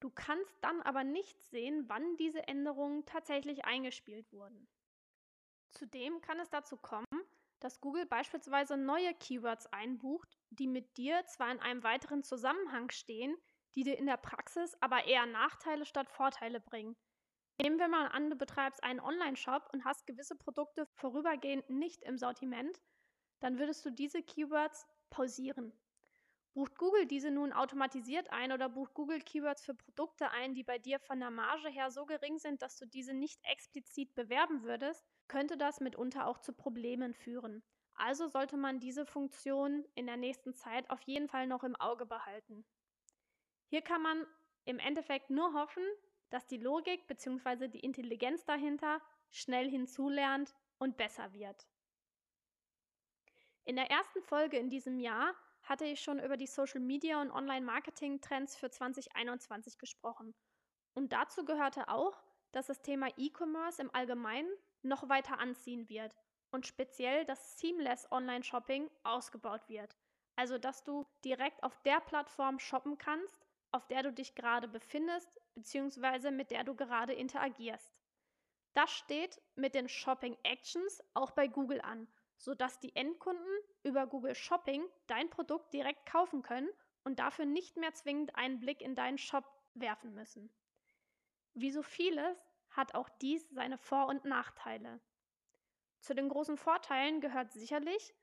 du 0.00 0.10
kannst 0.10 0.62
dann 0.62 0.82
aber 0.82 1.04
nicht 1.04 1.42
sehen, 1.44 1.88
wann 1.88 2.16
diese 2.18 2.46
Änderungen 2.46 3.06
tatsächlich 3.06 3.64
eingespielt 3.64 4.30
wurden. 4.32 4.68
Zudem 5.70 6.20
kann 6.20 6.40
es 6.40 6.50
dazu 6.50 6.76
kommen, 6.76 7.06
dass 7.60 7.80
Google 7.80 8.06
beispielsweise 8.06 8.76
neue 8.76 9.14
Keywords 9.14 9.66
einbucht, 9.66 10.38
die 10.50 10.66
mit 10.66 10.96
dir 10.96 11.24
zwar 11.26 11.52
in 11.52 11.60
einem 11.60 11.82
weiteren 11.82 12.22
Zusammenhang 12.22 12.90
stehen, 12.90 13.36
die 13.74 13.84
dir 13.84 13.98
in 13.98 14.06
der 14.06 14.16
Praxis 14.16 14.76
aber 14.80 15.04
eher 15.04 15.26
Nachteile 15.26 15.84
statt 15.84 16.10
Vorteile 16.10 16.60
bringen. 16.60 16.96
Nehmen 17.60 17.78
wir 17.78 17.88
mal 17.88 18.06
an, 18.06 18.30
du 18.30 18.36
betreibst 18.36 18.82
einen 18.82 19.00
Online-Shop 19.00 19.68
und 19.72 19.84
hast 19.84 20.06
gewisse 20.06 20.34
Produkte 20.34 20.86
vorübergehend 20.94 21.68
nicht 21.68 22.02
im 22.02 22.16
Sortiment, 22.16 22.80
dann 23.40 23.58
würdest 23.58 23.84
du 23.84 23.90
diese 23.90 24.22
Keywords 24.22 24.86
pausieren. 25.10 25.72
Bucht 26.54 26.76
Google 26.78 27.06
diese 27.06 27.30
nun 27.30 27.52
automatisiert 27.52 28.30
ein 28.32 28.50
oder 28.50 28.68
bucht 28.68 28.94
Google 28.94 29.20
Keywords 29.20 29.64
für 29.64 29.74
Produkte 29.74 30.30
ein, 30.30 30.54
die 30.54 30.64
bei 30.64 30.78
dir 30.78 30.98
von 30.98 31.20
der 31.20 31.30
Marge 31.30 31.68
her 31.68 31.90
so 31.90 32.06
gering 32.06 32.38
sind, 32.38 32.60
dass 32.62 32.76
du 32.76 32.86
diese 32.86 33.14
nicht 33.14 33.38
explizit 33.44 34.14
bewerben 34.14 34.64
würdest, 34.64 35.06
könnte 35.30 35.56
das 35.56 35.80
mitunter 35.80 36.26
auch 36.26 36.38
zu 36.38 36.52
Problemen 36.52 37.14
führen. 37.14 37.62
Also 37.94 38.26
sollte 38.26 38.56
man 38.56 38.80
diese 38.80 39.06
Funktion 39.06 39.84
in 39.94 40.06
der 40.06 40.16
nächsten 40.16 40.54
Zeit 40.54 40.90
auf 40.90 41.00
jeden 41.02 41.28
Fall 41.28 41.46
noch 41.46 41.62
im 41.62 41.76
Auge 41.76 42.04
behalten. 42.04 42.64
Hier 43.68 43.80
kann 43.80 44.02
man 44.02 44.26
im 44.64 44.80
Endeffekt 44.80 45.30
nur 45.30 45.54
hoffen, 45.54 45.84
dass 46.30 46.48
die 46.48 46.56
Logik 46.56 47.06
bzw. 47.06 47.68
die 47.68 47.78
Intelligenz 47.78 48.44
dahinter 48.44 49.00
schnell 49.30 49.70
hinzulernt 49.70 50.52
und 50.78 50.96
besser 50.96 51.32
wird. 51.32 51.68
In 53.64 53.76
der 53.76 53.88
ersten 53.88 54.22
Folge 54.22 54.58
in 54.58 54.68
diesem 54.68 54.98
Jahr 54.98 55.32
hatte 55.62 55.84
ich 55.84 56.00
schon 56.00 56.18
über 56.18 56.36
die 56.36 56.48
Social 56.48 56.80
Media 56.80 57.22
und 57.22 57.30
Online 57.30 57.64
Marketing 57.64 58.20
Trends 58.20 58.56
für 58.56 58.68
2021 58.68 59.78
gesprochen. 59.78 60.34
Und 60.92 61.12
dazu 61.12 61.44
gehörte 61.44 61.88
auch, 61.88 62.20
dass 62.50 62.66
das 62.66 62.82
Thema 62.82 63.06
E-Commerce 63.16 63.80
im 63.80 63.94
Allgemeinen 63.94 64.50
noch 64.82 65.08
weiter 65.08 65.38
anziehen 65.38 65.88
wird 65.88 66.14
und 66.50 66.66
speziell 66.66 67.24
das 67.24 67.58
Seamless 67.58 68.10
Online 68.10 68.44
Shopping 68.44 68.90
ausgebaut 69.02 69.68
wird. 69.68 69.96
Also, 70.36 70.58
dass 70.58 70.84
du 70.84 71.06
direkt 71.24 71.62
auf 71.62 71.78
der 71.82 72.00
Plattform 72.00 72.58
shoppen 72.58 72.98
kannst, 72.98 73.46
auf 73.72 73.86
der 73.86 74.02
du 74.02 74.12
dich 74.12 74.34
gerade 74.34 74.68
befindest 74.68 75.40
bzw. 75.54 76.30
mit 76.30 76.50
der 76.50 76.64
du 76.64 76.74
gerade 76.74 77.12
interagierst. 77.12 77.94
Das 78.74 78.90
steht 78.90 79.40
mit 79.56 79.74
den 79.74 79.88
Shopping 79.88 80.36
Actions 80.42 81.02
auch 81.14 81.32
bei 81.32 81.48
Google 81.48 81.80
an, 81.80 82.08
sodass 82.36 82.78
die 82.80 82.94
Endkunden 82.94 83.58
über 83.82 84.06
Google 84.06 84.34
Shopping 84.34 84.84
dein 85.06 85.28
Produkt 85.28 85.72
direkt 85.72 86.06
kaufen 86.06 86.42
können 86.42 86.70
und 87.04 87.18
dafür 87.18 87.44
nicht 87.44 87.76
mehr 87.76 87.92
zwingend 87.92 88.34
einen 88.36 88.60
Blick 88.60 88.80
in 88.80 88.94
deinen 88.94 89.18
Shop 89.18 89.44
werfen 89.74 90.14
müssen. 90.14 90.50
Wie 91.54 91.70
so 91.70 91.82
vieles 91.82 92.49
hat 92.70 92.94
auch 92.94 93.08
dies 93.20 93.48
seine 93.50 93.78
Vor- 93.78 94.06
und 94.06 94.24
Nachteile. 94.24 95.00
Zu 96.00 96.14
den 96.14 96.28
großen 96.28 96.56
Vorteilen 96.56 97.20
gehört 97.20 97.52
sicherlich, 97.52 98.14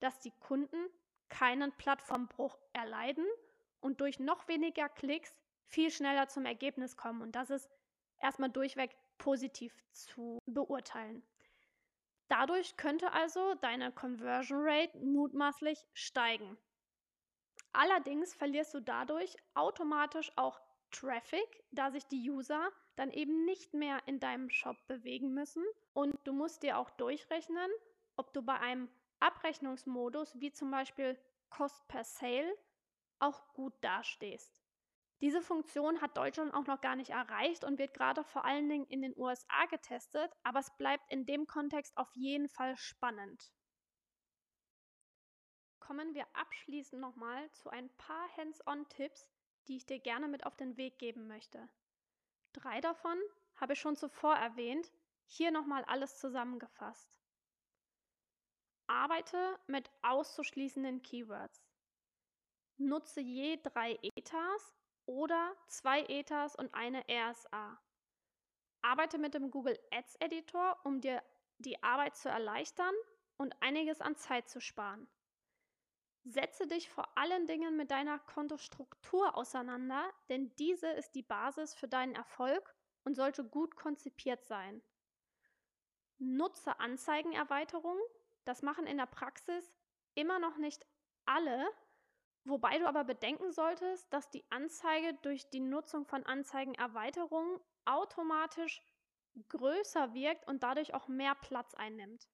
dass 0.00 0.18
die 0.20 0.32
Kunden 0.40 0.88
keinen 1.28 1.72
Plattformbruch 1.72 2.58
erleiden 2.72 3.26
und 3.80 4.00
durch 4.00 4.18
noch 4.18 4.48
weniger 4.48 4.88
Klicks 4.88 5.40
viel 5.66 5.90
schneller 5.90 6.28
zum 6.28 6.46
Ergebnis 6.46 6.96
kommen. 6.96 7.22
Und 7.22 7.32
das 7.32 7.50
ist 7.50 7.68
erstmal 8.20 8.50
durchweg 8.50 8.96
positiv 9.18 9.74
zu 9.92 10.38
beurteilen. 10.46 11.22
Dadurch 12.28 12.76
könnte 12.76 13.12
also 13.12 13.54
deine 13.56 13.92
Conversion 13.92 14.58
Rate 14.62 14.98
mutmaßlich 14.98 15.86
steigen. 15.92 16.58
Allerdings 17.72 18.34
verlierst 18.34 18.74
du 18.74 18.80
dadurch 18.80 19.36
automatisch 19.54 20.32
auch 20.36 20.60
Traffic, 20.90 21.64
da 21.70 21.90
sich 21.90 22.06
die 22.06 22.30
User 22.30 22.72
dann 22.96 23.10
eben 23.10 23.44
nicht 23.44 23.74
mehr 23.74 24.00
in 24.06 24.20
deinem 24.20 24.50
Shop 24.50 24.76
bewegen 24.86 25.32
müssen 25.32 25.64
und 25.92 26.18
du 26.24 26.32
musst 26.32 26.62
dir 26.62 26.78
auch 26.78 26.90
durchrechnen, 26.90 27.70
ob 28.16 28.32
du 28.32 28.42
bei 28.42 28.58
einem 28.58 28.88
Abrechnungsmodus 29.20 30.40
wie 30.40 30.52
zum 30.52 30.70
Beispiel 30.70 31.18
Cost 31.50 31.86
per 31.88 32.04
Sale 32.04 32.56
auch 33.18 33.52
gut 33.54 33.74
dastehst. 33.82 34.62
Diese 35.22 35.40
Funktion 35.40 36.02
hat 36.02 36.16
Deutschland 36.16 36.52
auch 36.52 36.66
noch 36.66 36.82
gar 36.82 36.96
nicht 36.96 37.10
erreicht 37.10 37.64
und 37.64 37.78
wird 37.78 37.94
gerade 37.94 38.22
vor 38.24 38.44
allen 38.44 38.68
Dingen 38.68 38.86
in 38.86 39.00
den 39.00 39.16
USA 39.16 39.64
getestet, 39.70 40.30
aber 40.42 40.60
es 40.60 40.76
bleibt 40.76 41.10
in 41.10 41.24
dem 41.24 41.46
Kontext 41.46 41.96
auf 41.96 42.10
jeden 42.14 42.48
Fall 42.48 42.76
spannend. 42.76 43.50
Kommen 45.80 46.14
wir 46.14 46.26
abschließend 46.34 47.00
nochmal 47.00 47.50
zu 47.52 47.70
ein 47.70 47.88
paar 47.96 48.28
Hands-on-Tipps, 48.36 49.30
die 49.68 49.76
ich 49.76 49.86
dir 49.86 50.00
gerne 50.00 50.28
mit 50.28 50.44
auf 50.44 50.56
den 50.56 50.76
Weg 50.76 50.98
geben 50.98 51.28
möchte. 51.28 51.66
Drei 52.56 52.80
davon 52.80 53.18
habe 53.56 53.74
ich 53.74 53.80
schon 53.80 53.96
zuvor 53.96 54.34
erwähnt, 54.34 54.90
hier 55.26 55.50
nochmal 55.50 55.84
alles 55.84 56.18
zusammengefasst. 56.18 57.14
Arbeite 58.86 59.58
mit 59.66 59.90
auszuschließenden 60.00 61.02
Keywords. 61.02 61.66
Nutze 62.78 63.20
je 63.20 63.60
drei 63.62 63.98
Etas 64.00 64.74
oder 65.04 65.54
zwei 65.66 66.04
Etas 66.08 66.56
und 66.56 66.72
eine 66.72 67.04
RSA. 67.10 67.78
Arbeite 68.80 69.18
mit 69.18 69.34
dem 69.34 69.50
Google 69.50 69.78
Ads 69.90 70.16
Editor, 70.20 70.78
um 70.84 71.02
dir 71.02 71.22
die 71.58 71.82
Arbeit 71.82 72.16
zu 72.16 72.30
erleichtern 72.30 72.94
und 73.36 73.54
einiges 73.60 74.00
an 74.00 74.16
Zeit 74.16 74.48
zu 74.48 74.60
sparen. 74.60 75.06
Setze 76.28 76.66
dich 76.66 76.90
vor 76.90 77.16
allen 77.16 77.46
Dingen 77.46 77.76
mit 77.76 77.92
deiner 77.92 78.18
Kontostruktur 78.18 79.36
auseinander, 79.36 80.12
denn 80.28 80.52
diese 80.56 80.88
ist 80.88 81.14
die 81.14 81.22
Basis 81.22 81.72
für 81.72 81.86
deinen 81.86 82.16
Erfolg 82.16 82.74
und 83.04 83.14
sollte 83.14 83.44
gut 83.44 83.76
konzipiert 83.76 84.44
sein. 84.44 84.82
Nutze 86.18 86.80
Anzeigenerweiterungen. 86.80 88.02
Das 88.44 88.62
machen 88.62 88.88
in 88.88 88.96
der 88.96 89.06
Praxis 89.06 89.72
immer 90.14 90.40
noch 90.40 90.56
nicht 90.56 90.84
alle, 91.26 91.64
wobei 92.42 92.76
du 92.78 92.88
aber 92.88 93.04
bedenken 93.04 93.52
solltest, 93.52 94.12
dass 94.12 94.28
die 94.28 94.44
Anzeige 94.50 95.14
durch 95.22 95.48
die 95.50 95.60
Nutzung 95.60 96.06
von 96.06 96.26
Anzeigenerweiterungen 96.26 97.60
automatisch 97.84 98.82
größer 99.48 100.12
wirkt 100.12 100.48
und 100.48 100.64
dadurch 100.64 100.92
auch 100.92 101.06
mehr 101.06 101.36
Platz 101.36 101.74
einnimmt. 101.74 102.28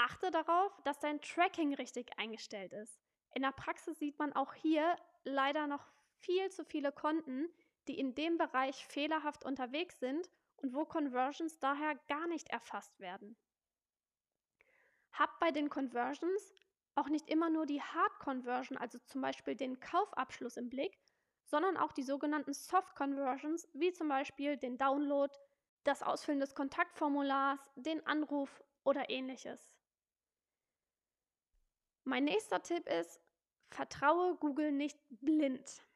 Achte 0.00 0.30
darauf, 0.30 0.80
dass 0.84 1.00
dein 1.00 1.20
Tracking 1.20 1.74
richtig 1.74 2.16
eingestellt 2.18 2.72
ist. 2.72 3.00
In 3.34 3.42
der 3.42 3.50
Praxis 3.50 3.98
sieht 3.98 4.16
man 4.20 4.32
auch 4.32 4.54
hier 4.54 4.96
leider 5.24 5.66
noch 5.66 5.84
viel 6.18 6.50
zu 6.50 6.64
viele 6.64 6.92
Konten, 6.92 7.48
die 7.88 7.98
in 7.98 8.14
dem 8.14 8.38
Bereich 8.38 8.86
fehlerhaft 8.86 9.44
unterwegs 9.44 9.98
sind 9.98 10.30
und 10.58 10.72
wo 10.72 10.84
Conversions 10.84 11.58
daher 11.58 11.96
gar 12.06 12.28
nicht 12.28 12.48
erfasst 12.50 13.00
werden. 13.00 13.36
Hab 15.10 15.40
bei 15.40 15.50
den 15.50 15.68
Conversions 15.68 16.54
auch 16.94 17.08
nicht 17.08 17.28
immer 17.28 17.50
nur 17.50 17.66
die 17.66 17.82
Hard 17.82 18.20
Conversion, 18.20 18.78
also 18.78 19.00
zum 19.00 19.20
Beispiel 19.20 19.56
den 19.56 19.80
Kaufabschluss 19.80 20.56
im 20.56 20.68
Blick, 20.68 20.96
sondern 21.44 21.76
auch 21.76 21.90
die 21.90 22.04
sogenannten 22.04 22.54
Soft 22.54 22.94
Conversions, 22.94 23.68
wie 23.72 23.92
zum 23.92 24.08
Beispiel 24.08 24.58
den 24.58 24.78
Download, 24.78 25.34
das 25.82 26.04
Ausfüllen 26.04 26.38
des 26.38 26.54
Kontaktformulars, 26.54 27.58
den 27.74 28.06
Anruf 28.06 28.62
oder 28.84 29.10
ähnliches. 29.10 29.77
Mein 32.08 32.24
nächster 32.24 32.62
Tipp 32.62 32.88
ist, 32.88 33.20
vertraue 33.68 34.36
Google 34.36 34.72
nicht 34.72 34.98
blind. 35.10 35.86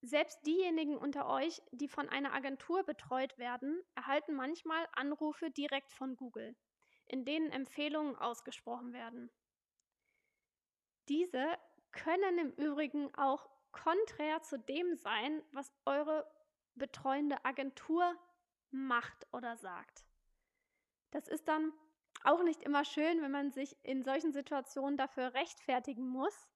Selbst 0.00 0.40
diejenigen 0.46 0.96
unter 0.96 1.28
euch, 1.28 1.60
die 1.70 1.86
von 1.86 2.08
einer 2.08 2.32
Agentur 2.32 2.82
betreut 2.82 3.36
werden, 3.36 3.82
erhalten 3.94 4.36
manchmal 4.36 4.88
Anrufe 4.94 5.50
direkt 5.50 5.92
von 5.92 6.16
Google, 6.16 6.56
in 7.04 7.26
denen 7.26 7.50
Empfehlungen 7.50 8.16
ausgesprochen 8.16 8.94
werden. 8.94 9.30
Diese 11.10 11.58
können 11.92 12.38
im 12.38 12.52
Übrigen 12.52 13.14
auch 13.14 13.50
konträr 13.70 14.40
zu 14.40 14.58
dem 14.58 14.96
sein, 14.96 15.42
was 15.52 15.70
eure 15.84 16.26
betreuende 16.74 17.44
Agentur 17.44 18.18
macht 18.70 19.26
oder 19.30 19.58
sagt. 19.58 20.06
Das 21.10 21.28
ist 21.28 21.46
dann 21.48 21.74
auch 22.22 22.42
nicht 22.42 22.62
immer 22.62 22.84
schön, 22.84 23.20
wenn 23.22 23.30
man 23.30 23.50
sich 23.50 23.76
in 23.82 24.02
solchen 24.02 24.32
Situationen 24.32 24.96
dafür 24.96 25.34
rechtfertigen 25.34 26.06
muss. 26.06 26.48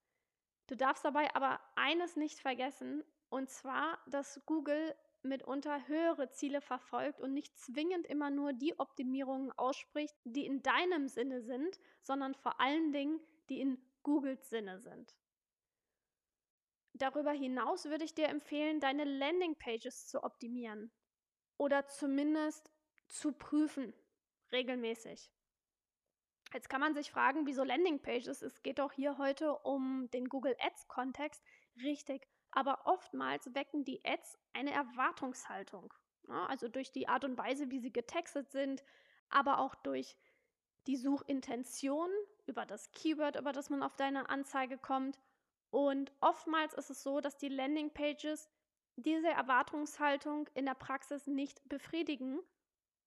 Du 0.66 0.76
darfst 0.76 1.04
dabei 1.04 1.34
aber 1.34 1.60
eines 1.76 2.16
nicht 2.16 2.40
vergessen, 2.40 3.04
und 3.30 3.50
zwar, 3.50 3.98
dass 4.06 4.40
Google 4.46 4.94
mitunter 5.22 5.86
höhere 5.88 6.30
Ziele 6.30 6.60
verfolgt 6.60 7.20
und 7.20 7.34
nicht 7.34 7.56
zwingend 7.58 8.06
immer 8.06 8.30
nur 8.30 8.52
die 8.52 8.78
Optimierungen 8.78 9.52
ausspricht, 9.52 10.16
die 10.24 10.46
in 10.46 10.62
deinem 10.62 11.08
Sinne 11.08 11.42
sind, 11.42 11.78
sondern 12.02 12.34
vor 12.34 12.60
allen 12.60 12.92
Dingen 12.92 13.20
die 13.48 13.60
in 13.60 13.82
Googles 14.02 14.48
Sinne 14.48 14.78
sind. 14.78 15.14
Darüber 16.94 17.32
hinaus 17.32 17.84
würde 17.84 18.04
ich 18.04 18.14
dir 18.14 18.28
empfehlen, 18.28 18.80
deine 18.80 19.04
Landingpages 19.04 20.08
zu 20.08 20.22
optimieren 20.22 20.90
oder 21.56 21.86
zumindest 21.86 22.70
zu 23.08 23.32
prüfen, 23.32 23.94
regelmäßig. 24.52 25.30
Jetzt 26.52 26.70
kann 26.70 26.80
man 26.80 26.94
sich 26.94 27.10
fragen, 27.10 27.46
wieso 27.46 27.62
Landingpages? 27.62 28.42
Es 28.42 28.62
geht 28.62 28.78
doch 28.78 28.92
hier 28.92 29.18
heute 29.18 29.54
um 29.58 30.08
den 30.12 30.28
Google 30.28 30.56
Ads-Kontext. 30.60 31.42
Richtig, 31.82 32.26
aber 32.50 32.86
oftmals 32.86 33.54
wecken 33.54 33.84
die 33.84 34.02
Ads 34.04 34.38
eine 34.54 34.72
Erwartungshaltung. 34.72 35.92
Ja, 36.28 36.46
also 36.46 36.68
durch 36.68 36.90
die 36.90 37.08
Art 37.08 37.24
und 37.24 37.36
Weise, 37.36 37.70
wie 37.70 37.80
sie 37.80 37.92
getextet 37.92 38.50
sind, 38.50 38.82
aber 39.28 39.58
auch 39.58 39.74
durch 39.74 40.16
die 40.86 40.96
Suchintention 40.96 42.10
über 42.46 42.64
das 42.64 42.90
Keyword, 42.92 43.36
über 43.36 43.52
das 43.52 43.68
man 43.68 43.82
auf 43.82 43.96
deine 43.96 44.28
Anzeige 44.30 44.78
kommt. 44.78 45.18
Und 45.70 46.12
oftmals 46.20 46.72
ist 46.72 46.88
es 46.90 47.02
so, 47.02 47.20
dass 47.20 47.36
die 47.36 47.48
Landingpages 47.48 48.48
diese 48.96 49.28
Erwartungshaltung 49.28 50.48
in 50.54 50.64
der 50.64 50.74
Praxis 50.74 51.26
nicht 51.26 51.66
befriedigen 51.68 52.40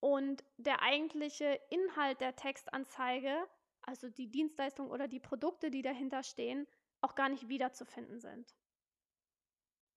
und 0.02 0.44
der 0.58 0.82
eigentliche 0.82 1.60
Inhalt 1.70 2.20
der 2.20 2.36
Textanzeige, 2.36 3.48
also 3.84 4.10
die 4.10 4.30
Dienstleistung 4.30 4.90
oder 4.90 5.08
die 5.08 5.20
Produkte, 5.20 5.72
die 5.72 5.84
dahinter 5.84 6.24
stehen, 6.24 6.68
auch 7.02 7.16
gar 7.16 7.30
nicht 7.30 7.48
wiederzufinden 7.48 8.20
sind. 8.20 8.54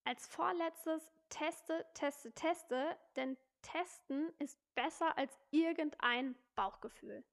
Als 0.04 0.26
vorletztes 0.26 1.02
teste, 1.30 1.86
teste, 1.94 2.32
teste, 2.32 2.96
denn 3.16 3.36
testen 3.62 4.30
ist 4.38 4.58
besser 4.74 5.16
als 5.16 5.38
irgendein 5.50 6.36
Bauchgefühl. 6.54 7.24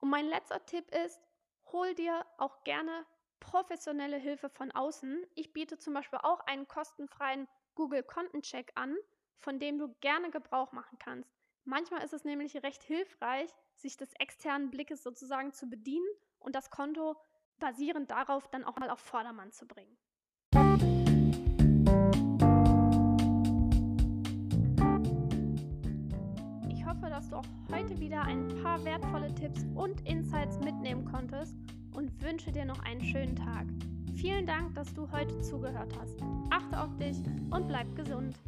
Und 0.00 0.08
mein 0.08 0.26
letzter 0.26 0.64
Tipp 0.64 0.90
ist, 0.90 1.20
hol 1.66 1.94
dir 1.94 2.24
auch 2.38 2.64
gerne 2.64 3.06
professionelle 3.40 4.16
Hilfe 4.16 4.48
von 4.48 4.72
außen. 4.72 5.26
Ich 5.34 5.52
biete 5.52 5.78
zum 5.78 5.92
Beispiel 5.92 6.20
auch 6.22 6.40
einen 6.40 6.66
kostenfreien 6.66 7.46
Google 7.74 8.02
Kontencheck 8.02 8.72
an, 8.74 8.96
von 9.38 9.58
dem 9.58 9.78
du 9.78 9.94
gerne 10.00 10.30
Gebrauch 10.30 10.72
machen 10.72 10.98
kannst. 10.98 11.30
Manchmal 11.64 12.02
ist 12.02 12.12
es 12.12 12.24
nämlich 12.24 12.62
recht 12.62 12.82
hilfreich, 12.82 13.50
sich 13.74 13.96
des 13.96 14.12
externen 14.14 14.70
Blickes 14.70 15.02
sozusagen 15.02 15.52
zu 15.52 15.66
bedienen 15.66 16.06
und 16.38 16.54
das 16.54 16.70
Konto 16.70 17.16
basierend 17.58 18.10
darauf 18.10 18.48
dann 18.48 18.64
auch 18.64 18.76
mal 18.76 18.90
auf 18.90 18.98
Vordermann 18.98 19.50
zu 19.50 19.66
bringen. 19.66 19.96
Ich 26.68 26.84
hoffe, 26.84 27.08
dass 27.08 27.30
du 27.30 27.36
auch 27.36 27.46
heute 27.72 27.98
wieder 27.98 28.22
ein 28.22 28.48
paar 28.62 28.84
wertvolle 28.84 29.34
Tipps 29.34 29.64
und 29.74 30.06
Insights 30.06 30.58
mitnehmen 30.58 31.04
konntest 31.06 31.56
und 31.94 32.22
wünsche 32.22 32.52
dir 32.52 32.64
noch 32.64 32.80
einen 32.80 33.02
schönen 33.02 33.36
Tag. 33.36 33.66
Vielen 34.14 34.46
Dank, 34.46 34.74
dass 34.74 34.92
du 34.94 35.10
heute 35.10 35.40
zugehört 35.40 35.92
hast. 35.98 36.20
Achte 36.50 36.80
auf 36.80 36.94
dich 36.96 37.16
und 37.50 37.66
bleib 37.68 37.94
gesund. 37.96 38.38